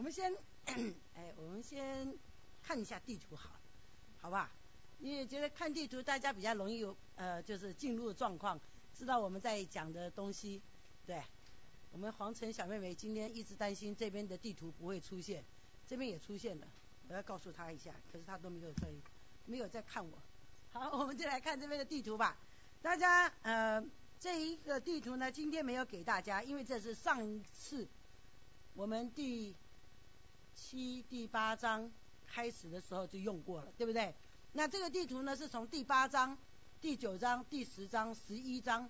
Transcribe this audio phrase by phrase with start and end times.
[0.00, 0.34] 我们先，
[1.14, 2.16] 哎，我们先
[2.62, 3.60] 看一下地图好，
[4.18, 4.50] 好吧？
[4.98, 8.58] 因为觉得看地图大家比较容易有呃，就是进入状况，
[8.94, 10.62] 知道我们在讲的东西。
[11.04, 11.22] 对，
[11.92, 15.44] 我们黄晨小妹妹今天一直担心这边的地图不会出现，
[15.86, 16.66] 这边也出现了，
[17.06, 18.88] 我要告诉她一下，可是她都没有在，
[19.44, 20.18] 没有在看我。
[20.72, 22.38] 好，我们就来看这边的地图吧。
[22.80, 23.84] 大家呃，
[24.18, 27.86] 这一个地图呢，今天没有给大家，因为这是上一次
[28.72, 29.54] 我们第
[30.60, 31.90] 七、第八章
[32.26, 34.14] 开始的时候就用过了，对不对？
[34.52, 36.36] 那这个地图呢，是从第八章、
[36.82, 38.88] 第九章、第十章、十一章，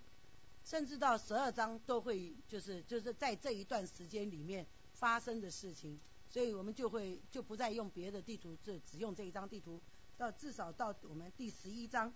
[0.64, 9.80] 甚至到十二章都会，就是就是在这一段时间里面发生的事情，所以我们就会就不再用别的地图，就只用这一张地图，
[10.16, 12.12] 到至少到我们第十一章。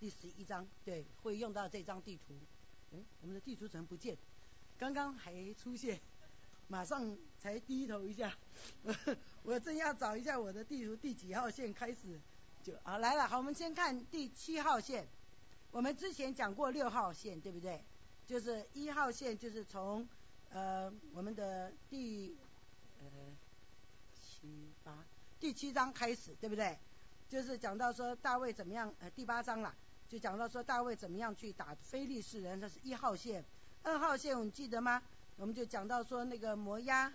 [0.00, 2.38] 第十一章，对，会用到这张地图。
[2.92, 4.16] 嗯，我们的地图怎么不见？
[4.78, 6.00] 刚刚还出现，
[6.68, 8.32] 马上才低头一下。
[9.42, 12.20] 我正要找一下我的地图第几号线开始，
[12.62, 13.26] 就啊来了。
[13.26, 15.06] 好，我们先看第七号线。
[15.70, 17.82] 我们之前讲过六号线，对不对？
[18.26, 20.06] 就是一号线，就是从
[20.50, 22.36] 呃我们的第
[23.00, 23.06] 呃
[24.14, 25.04] 七八
[25.38, 26.78] 第七章开始，对不对？
[27.28, 29.74] 就是讲到说大卫怎么样，呃第八章了。
[30.08, 33.44] 就讲到说大卫怎么样去打非利士人，这是一号线。
[33.82, 35.02] 二号线，我们记得吗？
[35.36, 37.12] 我们就讲到说那个摩押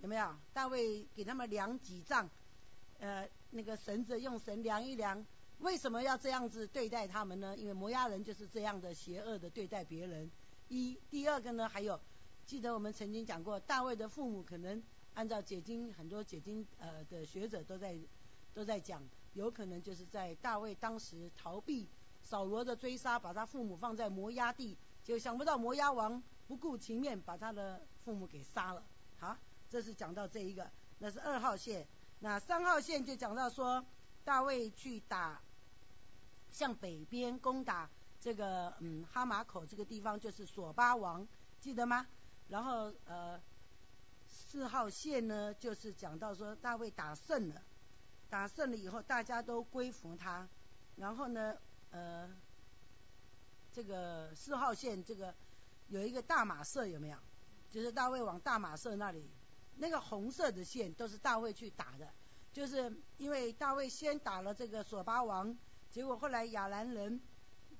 [0.00, 0.34] 有没有？
[0.52, 2.28] 大卫给他们量几丈，
[2.98, 5.24] 呃，那个绳子用绳量一量。
[5.58, 7.56] 为什么要这样子对待他们呢？
[7.56, 10.30] 因为摩押人就是这样的邪恶的对待别人。
[10.68, 12.00] 一，第二个呢，还有
[12.46, 14.80] 记得我们曾经讲过，大卫的父母可能
[15.14, 17.98] 按照解经很多解经呃的学者都在
[18.54, 19.02] 都在讲，
[19.34, 21.88] 有可能就是在大卫当时逃避。
[22.20, 28.84] 扫罗的追杀，把他父母放在摩押地，就想不到摩押王不顾情面，把他的父母给杀了。
[29.70, 31.86] 这是讲到这一个，那是二号线。
[32.20, 33.84] 那三号线就讲到说，
[34.24, 35.40] 大卫去打，
[36.50, 37.88] 向北边攻打
[38.20, 41.26] 这个嗯哈马口这个地方，就是索巴王，
[41.60, 42.06] 记得吗？
[42.48, 43.40] 然后呃，
[44.26, 47.62] 四号线呢，就是讲到说大卫打胜了，
[48.28, 50.48] 打胜了以后，大家都归服他，
[50.96, 51.56] 然后呢。
[51.90, 52.28] 呃，
[53.72, 55.34] 这个四号线这个
[55.86, 57.16] 有一个大马色有没有？
[57.70, 59.26] 就是大卫往大马色那里，
[59.78, 62.12] 那个红色的线都是大卫去打的，
[62.52, 65.56] 就是因为大卫先打了这个索巴王，
[65.90, 67.20] 结果后来亚兰人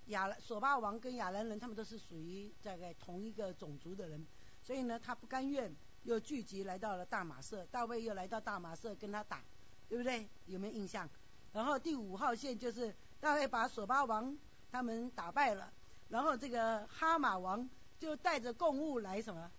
[0.06, 4.24] 亚索巴王跟亚兰人他们都是属于大概同一个种族的人，
[4.62, 9.42] 所以呢他不甘愿，又聚集来到了大马色，大卫又来到大马色跟他打，
[9.88, 10.28] 对不对？
[10.46, 11.08] 有没有印象？
[11.52, 14.38] 然后第五号线就是大卫把索巴王
[14.70, 15.72] 他们打败了，
[16.08, 19.50] 然后这个哈马王就带着贡物来什么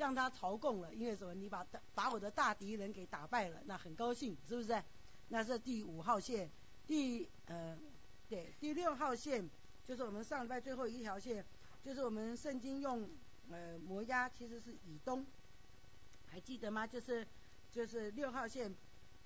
[0.00, 1.34] 向他朝贡了，因为什么？
[1.34, 4.82] 你把把我的大敌人给打败了，那很高兴，是不是？
[5.28, 6.50] 那是第五号线，
[6.86, 7.78] 第呃
[8.26, 9.46] 对第六号线
[9.86, 11.44] 就是我们上礼拜最后一条线，
[11.84, 13.06] 就是我们圣经用
[13.50, 15.26] 呃摩押其实是以东，
[16.24, 16.86] 还记得吗？
[16.86, 17.28] 就是
[17.70, 18.74] 就是六号线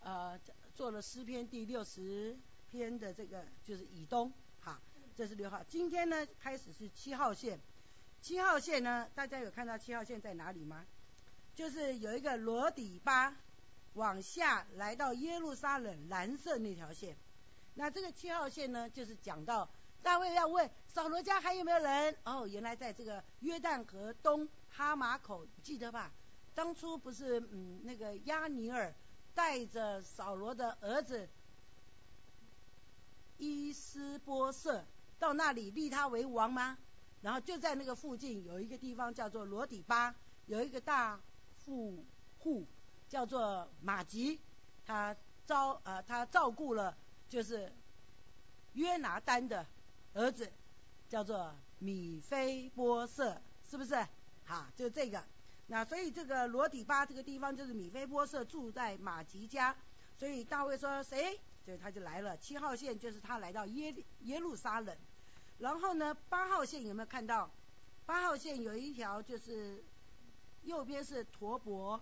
[0.01, 0.37] 呃。
[0.75, 2.37] 做了诗篇第六十
[2.69, 4.77] 篇的这个就是以东，好，
[5.15, 5.63] 这是六号。
[5.69, 7.61] 今天呢开始是七号线，
[8.25, 10.87] 七号线呢大家有看到七号线在哪里吗？
[11.55, 13.37] 就是有一个罗底巴
[13.93, 17.19] 往下来到耶路撒冷蓝色那条线。
[17.75, 19.69] 那这个七号线呢就是讲到
[20.03, 22.17] 大卫要问扫罗家还有没有人？
[22.25, 26.11] 哦，原来在这个约旦河东哈马口，记得吧？
[26.55, 28.95] 当初不是嗯那个亚尼尔。
[29.35, 31.29] 带着扫罗的儿子
[33.37, 34.87] 伊斯波瑟
[35.19, 36.79] 到那里立他为王吗？
[37.25, 40.15] 然后就在那个附近有一个地方叫做罗底巴，
[40.45, 41.19] 有一个大
[41.57, 42.05] 富
[42.39, 42.67] 户
[43.09, 44.39] 叫做马吉，
[44.85, 46.95] 他招呃他照顾了
[47.27, 47.73] 就是
[48.75, 49.67] 约拿丹的
[50.13, 50.53] 儿子
[51.09, 54.07] 叫做米菲波瑟，是不是？
[54.45, 55.25] 好，就这个。
[55.69, 59.75] 那所以这个罗底巴这个地方就是米菲波设住在马吉家，
[60.19, 62.37] 所以大卫说谁，所以他就来了。
[62.37, 64.95] 七号线就是他来到耶耶路撒冷，
[65.59, 67.51] 然后呢八号线有没有看到？
[68.07, 69.83] 八号线有一条就是
[70.63, 72.01] 右边是陀伯，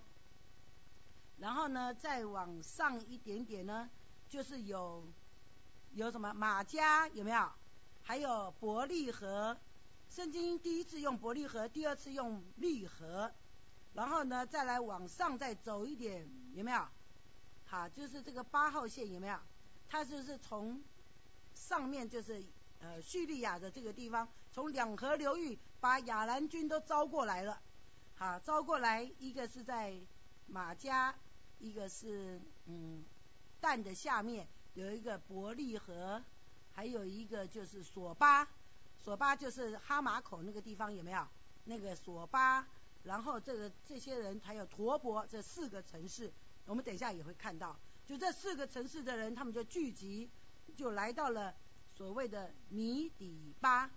[1.38, 3.88] 然后呢再往上一点点呢
[4.28, 5.06] 就是有
[5.92, 7.52] 有什么马家有没有？
[8.02, 9.56] 还有伯利河，
[10.10, 13.32] 圣经第一次用伯利河，第二次用利河。
[13.94, 16.88] 然后呢，再来往上再走一点，有没有？
[17.66, 19.38] 好，就是这个八号线有没有？
[19.86, 20.82] 它就是从
[21.54, 22.42] 上面就是
[22.82, 27.60] 呃叙利亚的这个地方，从两河流域把亚兰军都招过来了。
[28.16, 29.94] 好，招过来一个是在
[30.46, 31.14] 马加，
[31.58, 33.04] 一个是嗯
[33.60, 36.22] 蛋的下面有一个伯利和，
[36.72, 38.46] 还有一个就是索巴，
[39.02, 41.26] 索巴就是哈马口那个地方有没有？
[41.64, 42.66] 那个索巴，
[43.04, 46.32] 然后这个这些人还有陀伯这四个城市，
[46.66, 50.28] 我们等一下也会看到，就这四个城市的人，他们就聚集，
[50.76, 51.54] 就来到了
[52.02, 53.88] 所谓的米底巴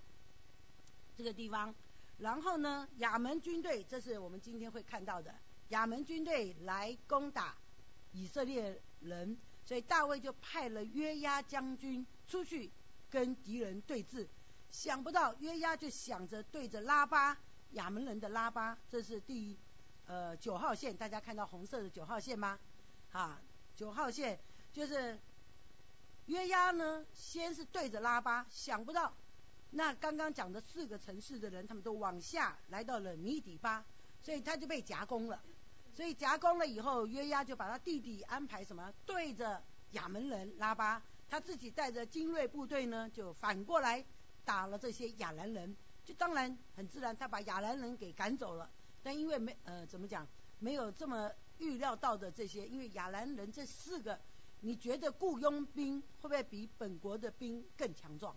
[1.18, 1.74] 这个地方。
[2.20, 5.34] 然后呢，亚门军队，这是我们今天会看到的，
[5.70, 7.58] 亚门军队来攻打
[8.12, 9.36] 以色列人，
[9.66, 12.70] 所以大卫就派了约押将军出去
[13.10, 14.28] 跟敌人对峙。
[14.70, 17.36] 想不到约押就想着对着拉巴
[17.72, 19.58] 亚门人的拉巴，这是第
[20.06, 22.60] 呃九号线，大家看到红色的九号线吗？
[23.12, 23.42] 啊，
[23.76, 24.40] 九号线
[24.72, 25.20] 就是
[26.28, 29.14] 约押呢，先是对着拉巴，想不到。
[29.72, 33.86] 那刚刚讲的四个城市的人，他们都往下来到了米底巴，
[34.22, 35.42] 所以他就被夹攻了。
[35.94, 39.62] 所以夹攻了以后，约押就把他弟弟安排什么对着
[39.92, 44.04] 亚门人拉巴，他自己带着精锐部队呢，就反过来
[44.44, 45.76] 打了这些亚兰人。
[46.04, 48.70] 就当然很自然，他把亚兰人给赶走了。
[49.02, 50.28] 但因为没呃怎么讲，
[50.60, 54.20] 没有这么预料到的这些，因为亚兰人这四个，
[54.66, 58.36] 你觉得雇佣兵会不会比本国的兵更强壮？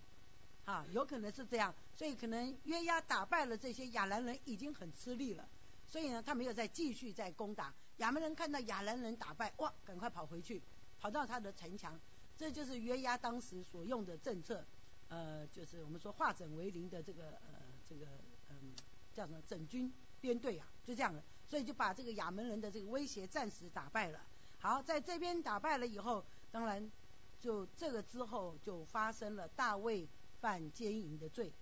[0.63, 5.49] 啊，有可能是这样，所以可能约押打败了这些亚兰人，已经很吃力了，
[5.87, 7.73] 所以呢，他没有再继续再攻打。
[7.97, 10.61] 亚门人看到亚兰人打败，哇，赶快跑回去，
[10.99, 11.99] 跑到他的城墙。
[12.37, 14.63] 这就是约押当时所用的政策，
[15.07, 17.59] 呃，就是我们说化整为零的这个呃
[17.89, 18.05] 这个
[18.49, 18.75] 嗯
[19.11, 19.91] 叫什么整军
[20.21, 24.21] 编队啊，就这样的，所以就把这个亚门人的这个威胁暂时打败了。
[24.59, 26.91] 好，在这边打败了以后，当然
[27.39, 30.07] 就这个之后就发生了大卫。
[30.41, 31.53] 犯奸淫的罪，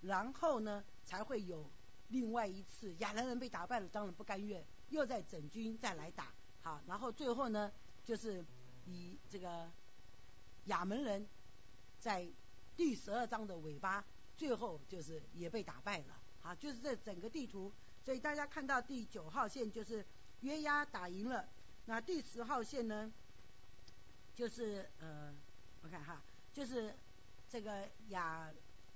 [0.00, 1.70] 然后呢，才会有
[2.08, 7.70] 另外一次亚兰人被打败了，当然不甘愿，又在整军再来打，好，然后最后呢，
[8.04, 8.44] 就是
[8.86, 9.70] 以这个
[10.64, 11.24] 亚门人
[12.00, 12.28] 在
[12.76, 14.04] 第十二章的尾巴，
[14.36, 17.72] 最后就是也被打败了，好，就是这整个地图，
[18.02, 20.04] 所以大家看到第九号线就是
[20.40, 21.48] 约押打赢了，
[21.86, 23.12] 那第十号线呢，
[24.34, 25.34] 就是呃，
[25.82, 26.22] 我看哈，
[26.52, 26.94] 就是。
[27.46, 28.50] 这个亚，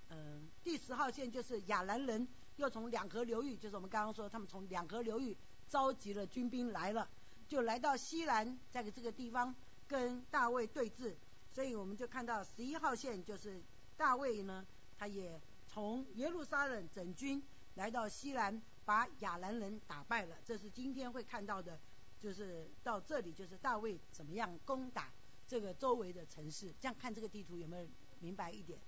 [0.08, 2.26] 嗯，第十号线就是亚兰人
[2.56, 5.36] 又从两河流域，就是我们刚刚说他们从两河流域
[5.68, 7.08] 召集了军兵来了，
[7.46, 9.54] 就来到西兰在这个地方
[9.86, 11.14] 跟大卫对峙，
[11.52, 13.62] 所以我们就看到十一号线就是
[13.96, 14.66] 大卫呢，
[14.98, 17.40] 他也从耶路撒冷整军
[17.76, 20.36] 来到西兰，把亚兰人打败了。
[20.44, 21.78] 这是今天会看到的，
[22.20, 25.12] 就是到这里就是大卫怎么样攻打
[25.46, 26.74] 这个周围的城市。
[26.80, 27.88] 这样看这个地图有没有？
[28.20, 28.80] 明白一点，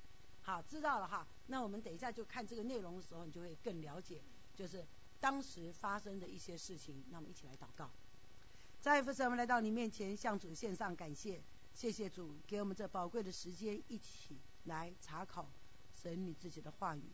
[0.43, 1.25] 好，知道了哈。
[1.47, 4.21] 那我们等一下就看这个内容的时候，你就会更了解，
[4.57, 4.85] 就是
[5.21, 7.05] 当时发生的一些事情。
[7.11, 7.89] 那我们一起来祷告。
[8.81, 11.41] 再一次，我们来到你面前，向主献上感谢，
[11.75, 15.49] 谢谢主给我们这宝贵的时间，一起来查考
[15.95, 17.05] 神你自己的话语。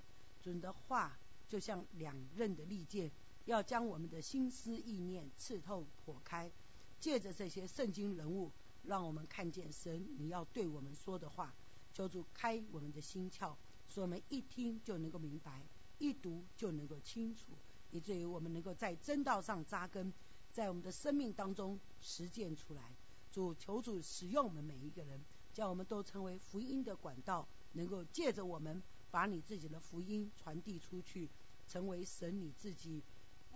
[0.40, 3.10] 主的话就像两刃的利剑，
[3.46, 6.52] 要将我们的心思意念刺透破开。
[7.00, 8.52] 借着这些圣经人物，
[8.82, 11.54] 让我们看见神你要对我们说的话。
[11.92, 13.54] 求主开我们的心窍，
[13.88, 15.66] 使我们一听就能够明白，
[15.98, 17.52] 一读就能够清楚，
[17.90, 20.12] 以至于我们能够在真道上扎根，
[20.52, 22.94] 在我们的生命当中实践出来。
[23.32, 25.20] 主求主使用我们每一个人，
[25.52, 31.28] 叫我们都成为福音的管道，能够借着我们把你自己的福音传递出去，
[31.68, 33.02] 成为神你自己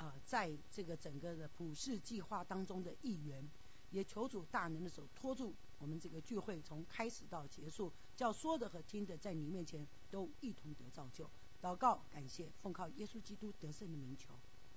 [0.00, 3.46] 啊，在这个整个的普世计划当中的一员。
[3.90, 11.28] 也求主大能的手托住我们这个聚会，从开始到结束，叫说的和听的在你面前都一同得造就。
[11.60, 14.32] 祷告，感谢，奉靠耶稣基督得胜的名求，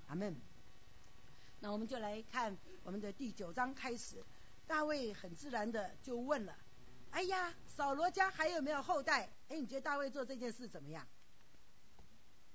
[0.07, 0.35] 阿门。
[1.59, 4.25] 那我们就来看我们的第九章开始，
[4.65, 6.57] 大卫很自然的就问了
[7.13, 11.07] ：“哎呀，扫罗家还有没有后代？”哎，你觉得大卫做这件事怎么样？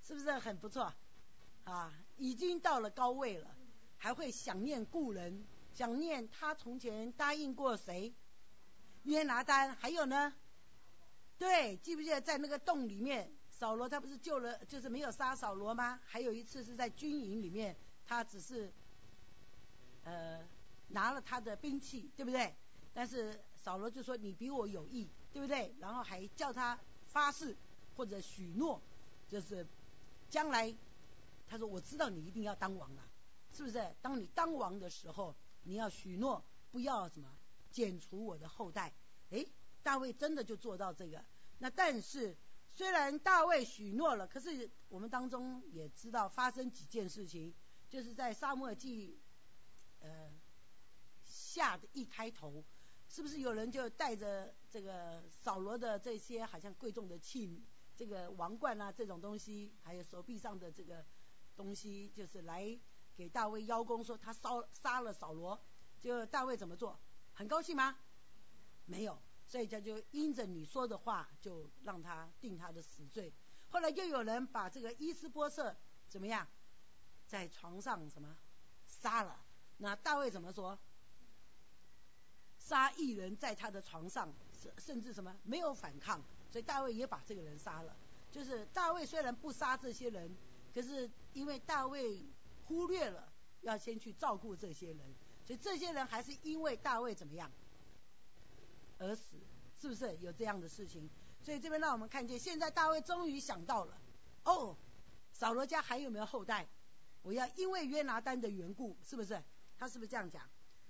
[0.02, 0.92] 是不是很不错？
[1.62, 3.56] 啊，已经到了高位了，
[3.96, 5.46] 还会想念故人。
[5.72, 8.12] 想念他从前答应过谁？
[9.04, 10.34] 约拿丹，还有呢？
[11.38, 16.00] 对，记不记得在那个洞里面，扫罗他不是救了，就是没有杀扫罗吗？
[16.04, 18.72] 还有一次是在军营里面，他只是
[20.02, 20.40] 呃
[20.88, 22.52] 拿了他的兵器，对不对？
[22.92, 25.72] 但是扫罗就说你比我有义，对不对？
[25.78, 27.56] 然后还叫他发誓
[27.96, 28.82] 或者许诺，
[29.28, 29.64] 就是
[30.28, 30.74] 将来
[31.48, 33.02] 他说我知道你一定要当王了，
[33.52, 33.96] 是不是？
[34.00, 35.34] 当你当王的时候。
[35.64, 37.28] 你要许诺不要什么
[37.70, 38.94] 剪除我的后代，
[39.28, 39.44] 哎，
[39.82, 41.22] 大卫真的就做到这个。
[41.58, 42.34] 那但是
[42.72, 47.52] 虽然大卫许诺了，可是我们当中也知道发生几件事情，
[47.90, 49.20] 就是在沙漠记
[50.00, 50.30] 呃
[51.26, 52.64] 下的一开头，
[53.10, 57.62] 是不是有人就带着这个扫罗的这些好像贵重的器，
[57.94, 61.04] 这个王冠啊这种东西，还有手臂上的这个
[61.58, 62.78] 东西，就是来
[63.16, 65.60] 给大卫邀功，说他烧杀了扫罗，
[66.00, 66.96] 就大卫怎么做？
[67.34, 67.98] 很高兴吗？
[68.86, 73.32] 没有，所以他就因着你说的话，就让他定他的死罪。
[73.70, 75.76] 后来又有人把这个伊斯波瑟
[76.08, 76.46] 怎么样，
[77.26, 78.36] 在床上什么
[78.86, 79.44] 杀了？
[79.78, 80.78] 那大卫怎么说？
[82.56, 86.22] 杀一人在他的床上，甚甚至什么没有反抗，
[86.52, 87.96] 所以大卫也把这个人杀了。
[88.30, 90.30] 就是大卫虽然不杀这些人，
[90.78, 92.24] 可是因为大卫
[92.66, 93.32] 忽略了
[93.62, 94.98] 要先去照顾这些人，
[95.44, 97.50] 所以这些人还是因为大卫怎么样
[98.96, 99.36] 而死，
[99.80, 101.10] 是不是有这样的事情？
[101.42, 104.00] 所以这边让我们看见，现在大卫终于想到了，
[104.44, 104.76] 哦，
[105.32, 106.68] 扫罗家还有没有后代？
[107.22, 109.42] 我要因为约拿丹的缘故，是不是？
[109.76, 110.48] 他是不是这样讲？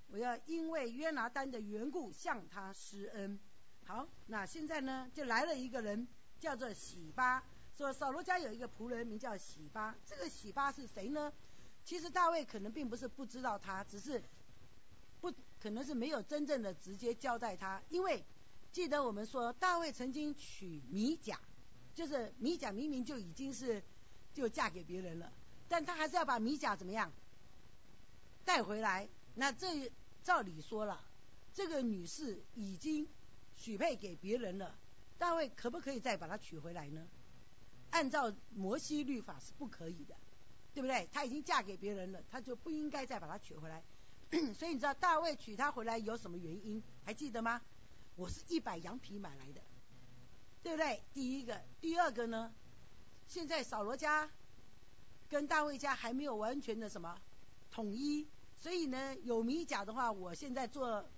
[0.08, 3.40] 我要因为约拿丹的缘故向他施恩。
[3.86, 6.06] 好，那现在呢，就来了一个人，
[6.38, 7.42] 叫做喜巴，
[7.78, 9.96] 说扫罗家有一个仆人名叫喜巴。
[10.04, 11.32] 这个喜巴是谁呢？
[11.84, 14.20] 其实大卫可能并不是不知道他，只是
[15.20, 18.24] 不可能是没有真正的直接交代他，因为。
[18.70, 21.40] 记得我们说，大卫曾经娶米甲，
[21.94, 23.82] 就是米甲明明就已经是
[24.34, 25.32] 就嫁给别人了，
[25.66, 27.10] 但他还是要把米甲怎么样
[28.44, 29.08] 带回来？
[29.34, 29.90] 那这
[30.22, 31.02] 照理说了，
[31.54, 33.08] 这个女士已经
[33.56, 34.78] 许配给别人了，
[35.16, 37.08] 大卫可不可以再把她娶回来呢？
[37.90, 40.16] 按照摩西律法是不可以的，
[40.74, 41.08] 对不对？
[41.12, 43.82] 她已经嫁给别人了，他就不应该再把她娶回来。
[44.54, 46.82] 所以你知道大卫娶她回来有什么原因？
[47.04, 47.60] 还记得吗？
[48.16, 49.62] 我是一百羊皮买来的，
[50.62, 51.02] 对不对？
[51.14, 52.52] 第一个，第二个呢？
[53.26, 54.30] 现在扫罗家
[55.28, 57.20] 跟大卫家还没有完全的什么
[57.70, 58.26] 统一，
[58.58, 61.08] 所以呢，有米甲的话，我现在做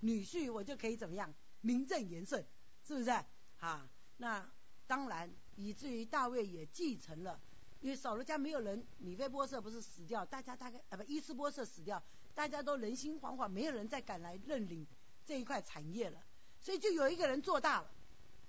[0.00, 2.44] 女婿，我就可以怎么样名正言顺，
[2.84, 3.10] 是不是？
[3.58, 4.48] 啊，那
[4.86, 7.40] 当然，以至于大卫也继承了，
[7.80, 12.00] 因为扫罗家没有人，米菲波设不是死掉，大家大概啊不伊斯波设死掉，
[12.32, 14.86] 大家都人心惶惶，没有人再敢来认领。
[15.26, 16.22] 这一块产业了，
[16.58, 17.90] 所以就有一个人做大了，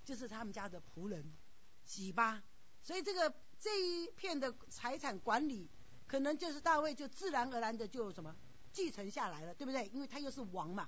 [0.06, 1.34] 就是他们家的仆人
[1.84, 2.42] 喜巴，
[2.82, 5.70] 所以这个这一片的财产管理，
[6.08, 8.34] 可能就是大卫就自然而然的就什么
[8.72, 9.88] 继承下来了，对不对？
[9.90, 10.88] 因为他又是王嘛，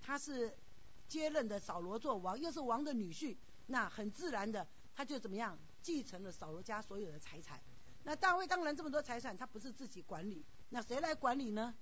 [0.00, 0.58] 他是
[1.06, 3.36] 接任的扫罗做王，又是王的女婿，
[3.66, 7.60] 那很自然的他就怎么样继承了扫罗家所有的财产。
[8.02, 11.74] 那大卫当然这么多财产，他不是自己管理，那谁来管理呢？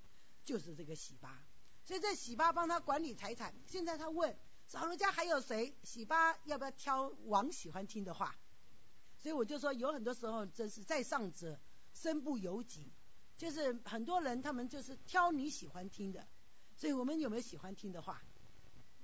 [0.44, 1.44] 就是这个喜巴。
[1.84, 3.54] 所以在喜巴帮他管理财产。
[3.66, 5.76] 现在他问扫罗家还有谁？
[5.82, 8.36] 喜巴要不要挑王喜欢听的话？
[9.18, 11.58] 所以我就说，有很多时候这是在上者
[11.92, 12.92] 身不由己，
[13.36, 16.26] 就是很多人他们就是挑你喜欢听的。
[16.76, 18.22] 所以我们有没有喜欢听的话？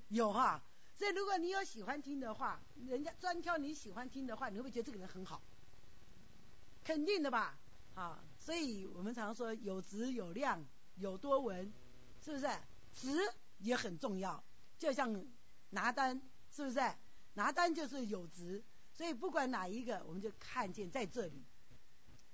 [0.09, 0.65] 有哈。
[0.99, 5.41] 所以如果你有喜欢听的话，人家专挑你喜欢听的话，你会不会觉得这个人很好？
[6.85, 7.59] 肯定的吧。
[7.95, 10.63] 啊，所以我们常说有质有量
[10.97, 11.73] 有多闻。
[12.21, 12.49] 是不是？
[12.95, 13.09] 值
[13.61, 14.43] 也很重要，
[14.77, 15.25] 就像
[15.71, 16.81] 拿单，是不是？
[17.35, 18.63] 拿单就是有值，
[18.93, 21.45] 所以不管哪一个，我们就看见在这里，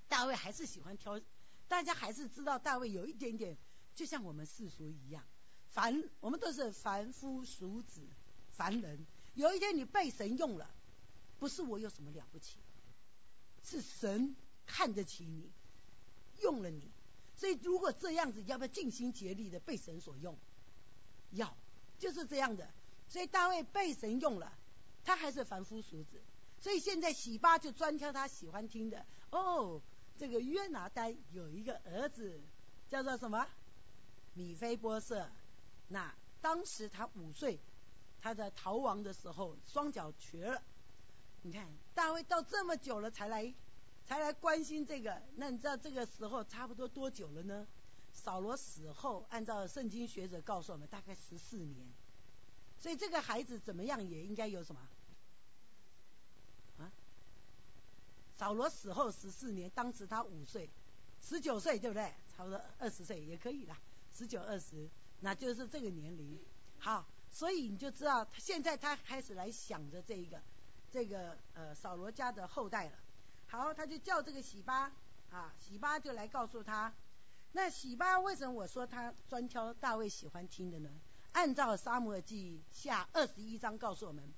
[0.09, 1.21] 大卫还是喜欢挑，
[1.69, 3.57] 大家还是知道大卫有一点点，
[3.95, 5.23] 就像我们世俗一样，
[5.69, 8.01] 凡我们都是凡夫俗子，
[8.57, 9.07] 凡人。
[9.35, 10.71] 有一天你被神用了，
[11.39, 12.59] 不是我有什么了不起，
[13.63, 15.51] 是神看得起你，
[16.41, 16.91] 用了你。
[17.37, 20.39] 所以，如果这样子，要不要尽心竭力的被神所用？
[21.33, 21.57] 要，
[21.99, 22.71] 就是这样的。
[23.09, 24.57] 所以大卫被神用了，
[25.05, 26.23] 他还是凡夫俗子。
[26.61, 29.05] 所以现在喜巴就专挑他喜欢听的。
[29.31, 29.83] 哦，
[30.17, 32.41] 这个约拿丹有一个儿子，
[32.89, 33.47] 叫做什么？
[34.35, 35.29] 米菲波色。
[35.89, 37.59] 那当时他五岁，
[38.25, 40.63] 他在逃亡的时候双脚瘸了。
[41.43, 43.55] 你看，大卫到这么久了才来。
[44.07, 47.67] 才来关心这个，那你知道这个时候差不多多久了呢？
[48.13, 51.87] 扫罗死后，按照圣经学者告诉我们，大概十四年。
[52.79, 54.81] 所以这个孩子怎么样也应该有什么？
[56.79, 56.93] 啊？
[58.39, 60.71] 扫罗死后十四年，当时他五岁，
[61.21, 62.11] 十九岁对不对？
[62.35, 63.79] 差不多二十岁也可以啦，
[64.15, 64.89] 十九二十，
[65.21, 66.39] 那就是这个年龄。
[66.79, 70.41] 好，所以你就知道，现在他开始来想着这一个，
[70.91, 72.97] 这个呃扫罗家的后代了。
[73.49, 74.93] 好，他就叫这个喜巴
[75.31, 76.95] 啊，喜巴就来告诉他。
[77.51, 80.89] 那喜巴为什么我说他专挑大卫喜欢听的呢？
[81.33, 84.33] 按照沙漠记下二十一章告诉我们，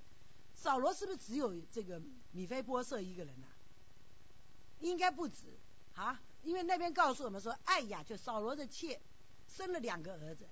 [0.54, 2.00] 扫罗是不是只有这个
[2.32, 3.52] 米菲波设一个人啊？
[4.80, 5.58] 应该不止
[5.94, 8.98] 啊，因为那边告诉我们说，艾雅就扫罗的妾，
[9.48, 10.48] 生了两个儿子，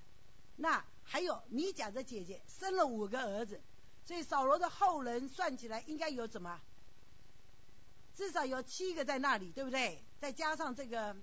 [0.56, 3.60] 那还有米甲的姐姐生了五个儿子，
[4.04, 6.60] 所以扫罗的后人算起来应该有怎么？
[8.14, 10.04] 至少有七个在那里，对不对？
[10.20, 11.16] 再加上这个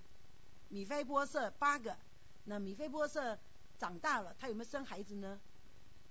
[0.67, 1.97] 米菲波色八个，
[2.43, 3.39] 那米菲波色
[3.79, 5.39] 长大了，他有没有生孩子呢？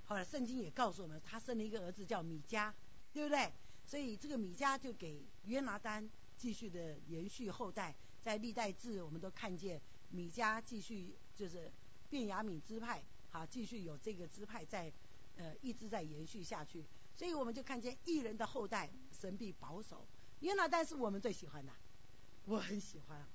[0.07, 2.73] 后来圣经也告诉我们，他生了一个儿子叫米迦，
[3.13, 3.53] 对不对？
[3.85, 11.71] 所以这个米迦就给约拿丹继续的延续后代，在历代志我们都看见米迦继续就是
[12.09, 14.93] 变雅敏支派，好继续有这个支派在
[15.37, 16.85] 呃一直在延续下去，
[17.17, 20.07] 所以我们就看见艺人的后代神必保守。
[20.41, 21.73] 约拿丹是我们最喜欢的，
[22.47, 23.27] 我很喜欢。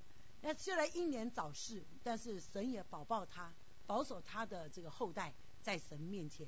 [0.42, 3.52] 那虽然英年早逝，但是神也保抱他，
[3.86, 6.46] 保守他的这个后代在神面前，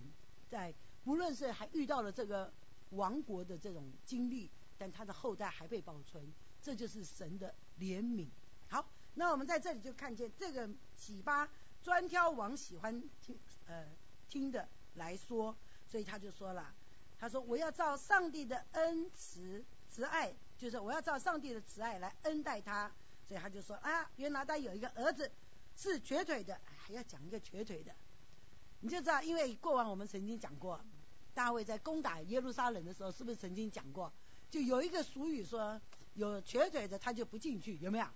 [0.48, 0.74] 在
[1.04, 2.52] 不论是还遇到了这个
[2.90, 8.28] 亡国的这种经历，但他的后代还被保存，这就是神的怜悯。
[8.68, 11.48] 好，那我们在这里就看见这个启巴
[11.88, 13.34] 专挑王喜欢听
[13.66, 13.82] 呃
[14.28, 15.56] 听的来说，
[15.88, 16.74] 所以他就说了，
[17.18, 20.30] 他说我要照上帝的恩慈慈爱。
[20.58, 22.92] 就是我要照上帝的慈爱来恩待他，
[23.26, 25.30] 所以他就说啊，约拿丹有一个儿子
[25.76, 27.94] 是瘸腿的，还要讲一个瘸腿的，
[28.80, 30.78] 你就知道，因为过往我们曾经讲过，
[31.32, 34.12] 大卫在攻打耶路撒冷的时候，是不是曾经讲过？
[34.50, 35.80] 就有一个俗语说，
[36.14, 38.06] 有瘸腿的他就不进去，有没有？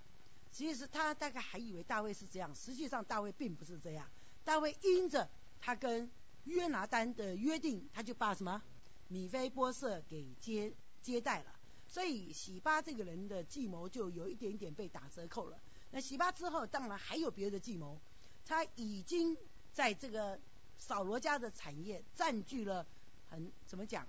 [0.53, 4.07] 其实他大概还以为大卫是这样，实际上大卫并不是这样。
[4.45, 5.29] 大卫因着
[5.61, 6.11] 他跟
[6.45, 8.63] 约拿丹的约定，他就把什么
[9.09, 11.59] 米菲波设给接接待了。
[11.89, 15.59] 所以喜巴这个人的计谋就有一点点被打折扣了。
[15.91, 18.01] 那喜巴之后，当然还有别的计谋。
[18.45, 19.37] 他已经
[19.73, 20.39] 在这个
[20.77, 22.87] 扫罗家的产业占据了
[23.31, 24.07] 很怎么讲，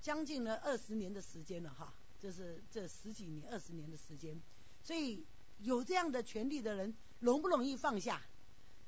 [0.00, 4.40] 将近了二十年的时间了哈，就是这十几年、二十年的时间。
[4.86, 5.26] 所以
[5.58, 8.22] 有这样的权利的人，容不容易放下？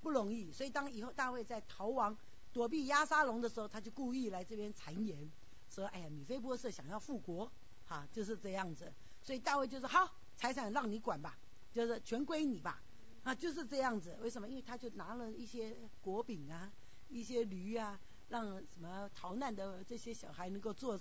[0.01, 0.53] 不容易。
[0.53, 2.17] 所以当以后大卫在逃亡、
[2.53, 5.29] 躲避押沙龙的时候，他就故意来这边谗言。
[5.69, 7.51] 说哎呀，米菲波设想要复国，
[7.85, 8.93] 哈，就是这样子。
[9.25, 11.37] 所以大卫就说好，财产让你管吧，
[11.73, 12.81] 就是全归你吧，
[13.25, 14.17] 啊，就是这样子。
[14.21, 14.49] 为什么？
[14.49, 16.71] 因为他就拿了一些果饼啊，
[17.09, 21.01] 一些驴啊，让什么逃难的这些小孩能够坐，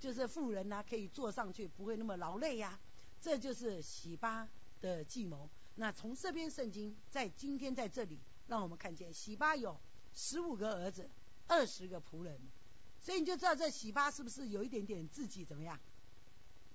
[0.00, 2.80] 就是富人呐可以坐上去，不会那么劳累呀。
[3.22, 4.48] 这就是喜巴
[4.80, 5.48] 的计谋。
[5.76, 9.80] 那从这篇圣经在今天在这里，让我们看见喜巴有
[10.12, 11.08] 十五个儿子，
[11.46, 12.38] 二十个仆人。
[13.00, 15.78] 所以你就知道这喜巴是不是有一点点自己怎么样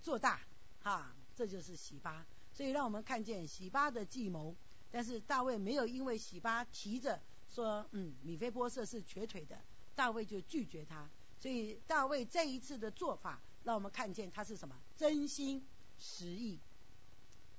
[0.02, 0.40] 做大
[0.82, 1.14] 哈？
[1.36, 2.26] 这就是喜巴。
[2.54, 4.56] 所以让我们看见喜巴的计谋。
[4.90, 9.62] 但是大卫没有因为喜巴提着说嗯米菲波设是瘸腿的，
[9.96, 11.10] 大卫就拒绝他。
[11.40, 16.60] 所以大卫这一次的做法，让我们看见他是什么真心十亿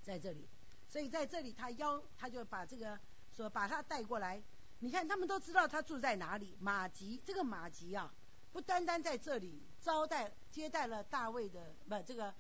[0.02, 0.48] 在这里。
[0.86, 2.98] 所以在这里他邀他就把这个
[3.32, 4.42] 说把他带过来。
[4.80, 8.14] 你看他们都知道他住在哪里，马吉这个马吉啊。
[8.50, 12.34] 不单单在这里招待接待了大卫的不这个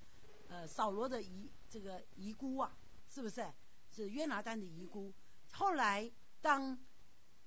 [0.48, 2.74] 呃扫罗的遗这个遗孤啊，
[3.10, 3.46] 是不是？
[3.90, 5.12] 是约拿丹的遗孤。
[5.52, 6.78] 后来当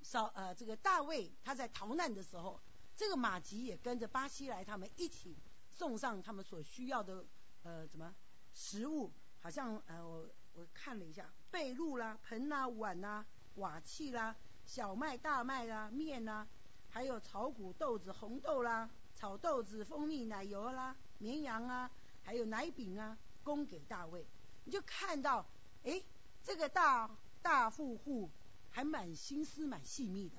[0.03, 2.61] 扫呃这个大卫他在逃难的时候，
[2.95, 5.35] 这个马吉也跟着巴西来他们一起
[5.71, 7.25] 送上他们所需要的
[7.63, 8.13] 呃怎么
[8.53, 9.11] 食物？
[9.39, 14.35] 好像呃我我看了一下，被褥啦、盆啦、碗啦、瓦器啦、
[14.65, 16.47] 小麦、大麦啦、面啦。
[16.89, 21.89] 还有炒谷豆子、红豆啦，炒豆子、蜂蜜、奶油啦，绵羊啊，
[22.21, 24.27] 还有奶饼啊，供给大卫。
[24.65, 25.45] 你就看到，
[25.83, 26.03] 哎，
[26.43, 27.09] 这个大
[27.41, 28.29] 大富户
[28.69, 30.35] 还蛮心思蛮细密的，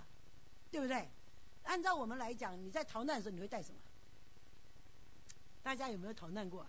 [0.71, 1.09] 对不对？
[1.63, 3.81] 按照我们来讲，你在逃难的时候你会带什么？
[5.63, 6.67] 大家有没有逃难过？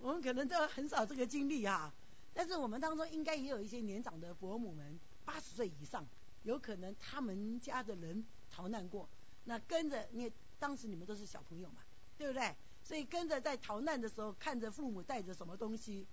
[0.00, 1.92] 我们可能都很少这个经历哈。
[2.34, 6.06] 但是我们当中应该也有一些年长的伯母们，八十岁以上，
[6.44, 8.24] 有可能他们家的人。
[8.50, 9.06] 逃难过，
[9.44, 11.82] 那跟着你，当时你们都是小朋友嘛，
[12.16, 12.56] 对不对？
[12.82, 16.06] 所以跟着在逃难的时候，看着父母带着什么东西，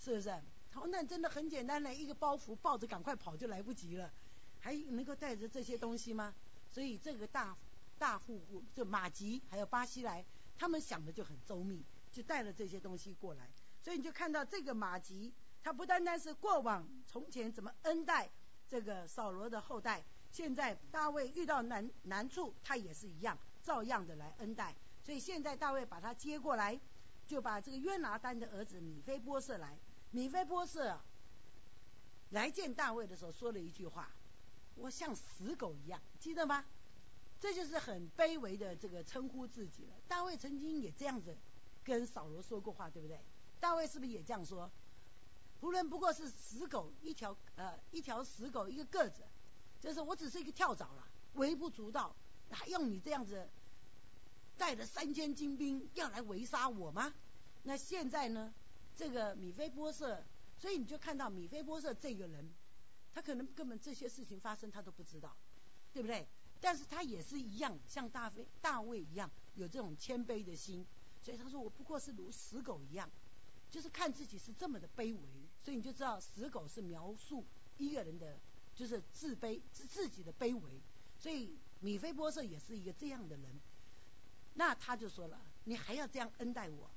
[0.00, 0.34] 是不是？
[0.72, 4.10] 逃难真的很简单的，一个包袱抱着赶快跑就来不及了，
[4.58, 6.34] 还能够带着这些东西吗？
[6.72, 7.54] 所以这个大
[7.98, 10.24] 大户户就马吉还有巴西来，
[10.56, 13.50] 他们想的就很周密，就带了这些东西过来。
[13.80, 18.30] 所以你就看到这个马吉，他不单单是过往从前怎么恩待
[18.68, 20.04] 这个扫罗的后代。
[20.30, 24.74] 现在大卫遇到难难处，他也是一样，照样的来恩待。
[25.02, 26.80] 所以现在大卫把他接过来，
[27.26, 29.76] 就把这个约拿丹的儿子米菲波设来。
[30.10, 31.00] 米菲波设
[32.30, 34.10] 来见大卫的时候，说了一句话
[34.76, 36.64] ：“我像死狗一样。”记得吗？
[37.40, 39.94] 这就是很卑微的这个称呼自己了。
[40.06, 41.36] 大卫曾经也这样子
[41.84, 43.20] 跟扫罗说过话，对不对？
[43.60, 44.70] 大卫是不是也这样说？
[45.60, 49.22] 仆人不过是死狗一条，呃，一条死狗一个个子，
[49.80, 52.14] 就是我只是一个跳蚤了，微不足道，
[52.50, 53.48] 还用你这样子
[54.58, 57.14] 带着三千精兵要来围杀我吗？
[57.62, 58.52] 那现在呢，
[58.96, 60.20] 这个米菲波设，
[60.58, 62.52] 所以你就看到米菲波设这个人，
[63.14, 65.36] 他可能根本这些事情发生他都不知道，
[65.92, 66.26] 对不对？
[66.60, 70.84] 但是他也是一样，像大卫大卫一样有这种谦卑的心，
[71.22, 73.10] 所以他说我不过是如死狗一样。
[73.70, 77.42] 就是看自己是这么的卑微，所以你就知道死狗是描述
[77.78, 78.38] 一个人的，
[78.74, 80.78] 就是自卑，是自己的卑微。
[81.18, 83.60] 所以米菲波设也是一个这样的人。
[84.52, 86.90] 那他就说了，你还要这样恩待我？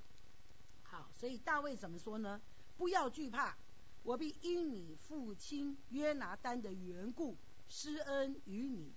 [0.83, 2.41] 好，所以大卫怎么说呢？
[2.75, 3.55] 不要惧怕，
[4.03, 7.37] 我必因你父亲约拿丹的缘故
[7.69, 8.91] 施恩于你，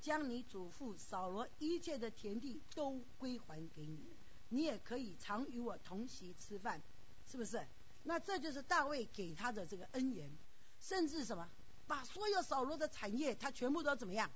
[0.00, 4.15] 将你祖父扫罗一切的田地都归还给你，
[4.48, 6.80] 你也可以常与我同席吃饭。
[7.28, 7.66] 是不是？
[8.04, 10.30] 那这就是大卫给他的这个恩言，
[10.78, 11.50] 甚至什么，
[11.88, 14.30] 把所有扫罗的产业，他全部都怎么样，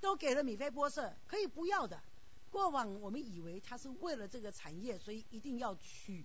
[0.00, 2.00] 都给了米菲波设，可以不要的。
[2.48, 6.24] 过往我们以为他是为了这个产业，所以一定要娶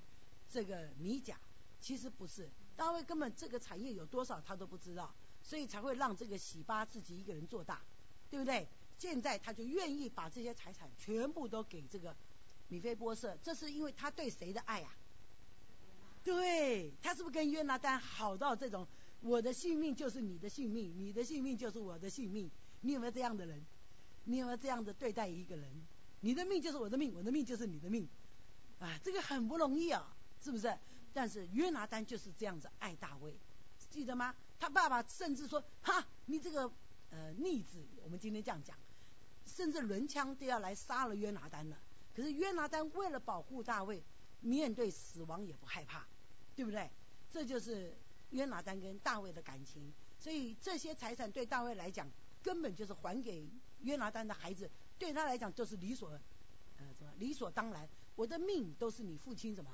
[0.52, 1.40] 这个米甲，
[1.82, 2.48] 其实不是。
[2.76, 7.82] 大卫根本这个产业有多少他都不知道，所以才会让这个喜巴自己一个人做大，
[8.30, 8.68] 对不对？
[9.00, 12.16] 现在他就愿意把这些财产全部都给这个
[12.68, 14.90] 米菲波设，这是因为他对谁的爱呀？
[16.24, 18.88] 对他是不是跟约拿丹好到这种，
[19.22, 22.52] 我的性命就是你的性命，你的性命就是我的性命？
[22.82, 23.66] 你有没有这样的人？
[24.26, 25.72] 你有没有这样的对待一个人？
[26.20, 28.08] 你的命就是我的命，我的命就是你的命，
[28.80, 30.78] 啊，这个很不容易啊，是不是？
[31.14, 33.40] 但是约拿丹就是这样子爱大卫，
[33.90, 34.36] 记得吗？
[34.60, 36.70] 他爸爸甚至说，哈，你这个
[37.10, 38.78] 呃逆子，我们今天这样讲，
[39.46, 41.78] 甚至轮枪都要来杀了约拿丹了。
[42.18, 44.04] 可是约拿丹为了保护大卫，
[44.42, 46.04] 面对死亡也不害怕。
[46.56, 46.90] 对不对？
[47.32, 47.96] 这就是
[48.32, 52.10] 约拿丹跟大卫的感情，所以这些财产对大卫来讲，
[52.42, 53.48] 根本就是还给
[53.84, 56.10] 约拿丹的孩子，对他来讲就是理所，
[56.78, 57.88] 呃，什么理所当然。
[58.16, 59.70] 我的命都是你父亲什么，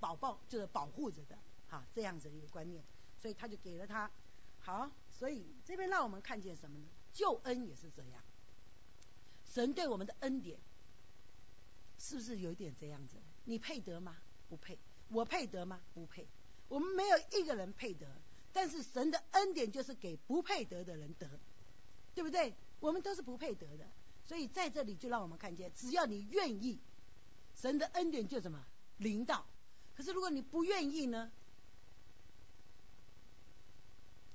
[0.00, 1.36] 保保就是保护着的，
[1.68, 2.82] 哈，这样子一个观念，
[3.20, 4.10] 所以他就给了他。
[4.60, 6.86] 好，所以这边让我们看见什么呢？
[7.12, 8.24] 救恩也是这样，
[9.44, 10.58] 神对我们的恩典，
[11.98, 13.16] 是不是有点这样子？
[13.44, 14.16] 你配得吗？
[14.48, 14.78] 不配。
[15.08, 15.80] 我配得吗？
[15.92, 16.26] 不配。
[16.68, 18.06] 我们没有一个人配得，
[18.52, 21.28] 但是神的恩典就是给不配得的人得，
[22.14, 22.54] 对不对？
[22.80, 23.86] 我们都是不配得的，
[24.26, 26.80] 所以在这里就让我们看见，只要你愿意，
[27.54, 28.64] 神的恩典就什么
[28.96, 29.46] 临到。
[29.94, 31.30] 可是如果你不愿意呢？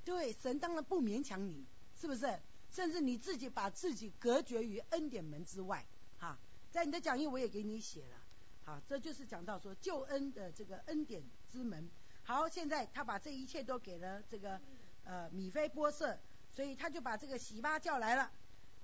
[0.06, 1.66] 对，神当然不勉强你，
[2.00, 2.40] 是不是？
[2.72, 5.86] 甚至你自己把自己隔绝于恩典门之外，
[6.18, 6.40] 哈，
[6.72, 8.18] 在你的讲义我也给你写了。
[8.64, 11.90] 好，这就是讲到说救恩的这个恩典之门。
[12.24, 14.62] 好，现在他把这一切都给了这个
[15.04, 16.18] 呃米菲波设，
[16.52, 18.32] 所以他就把这个喜巴叫来了。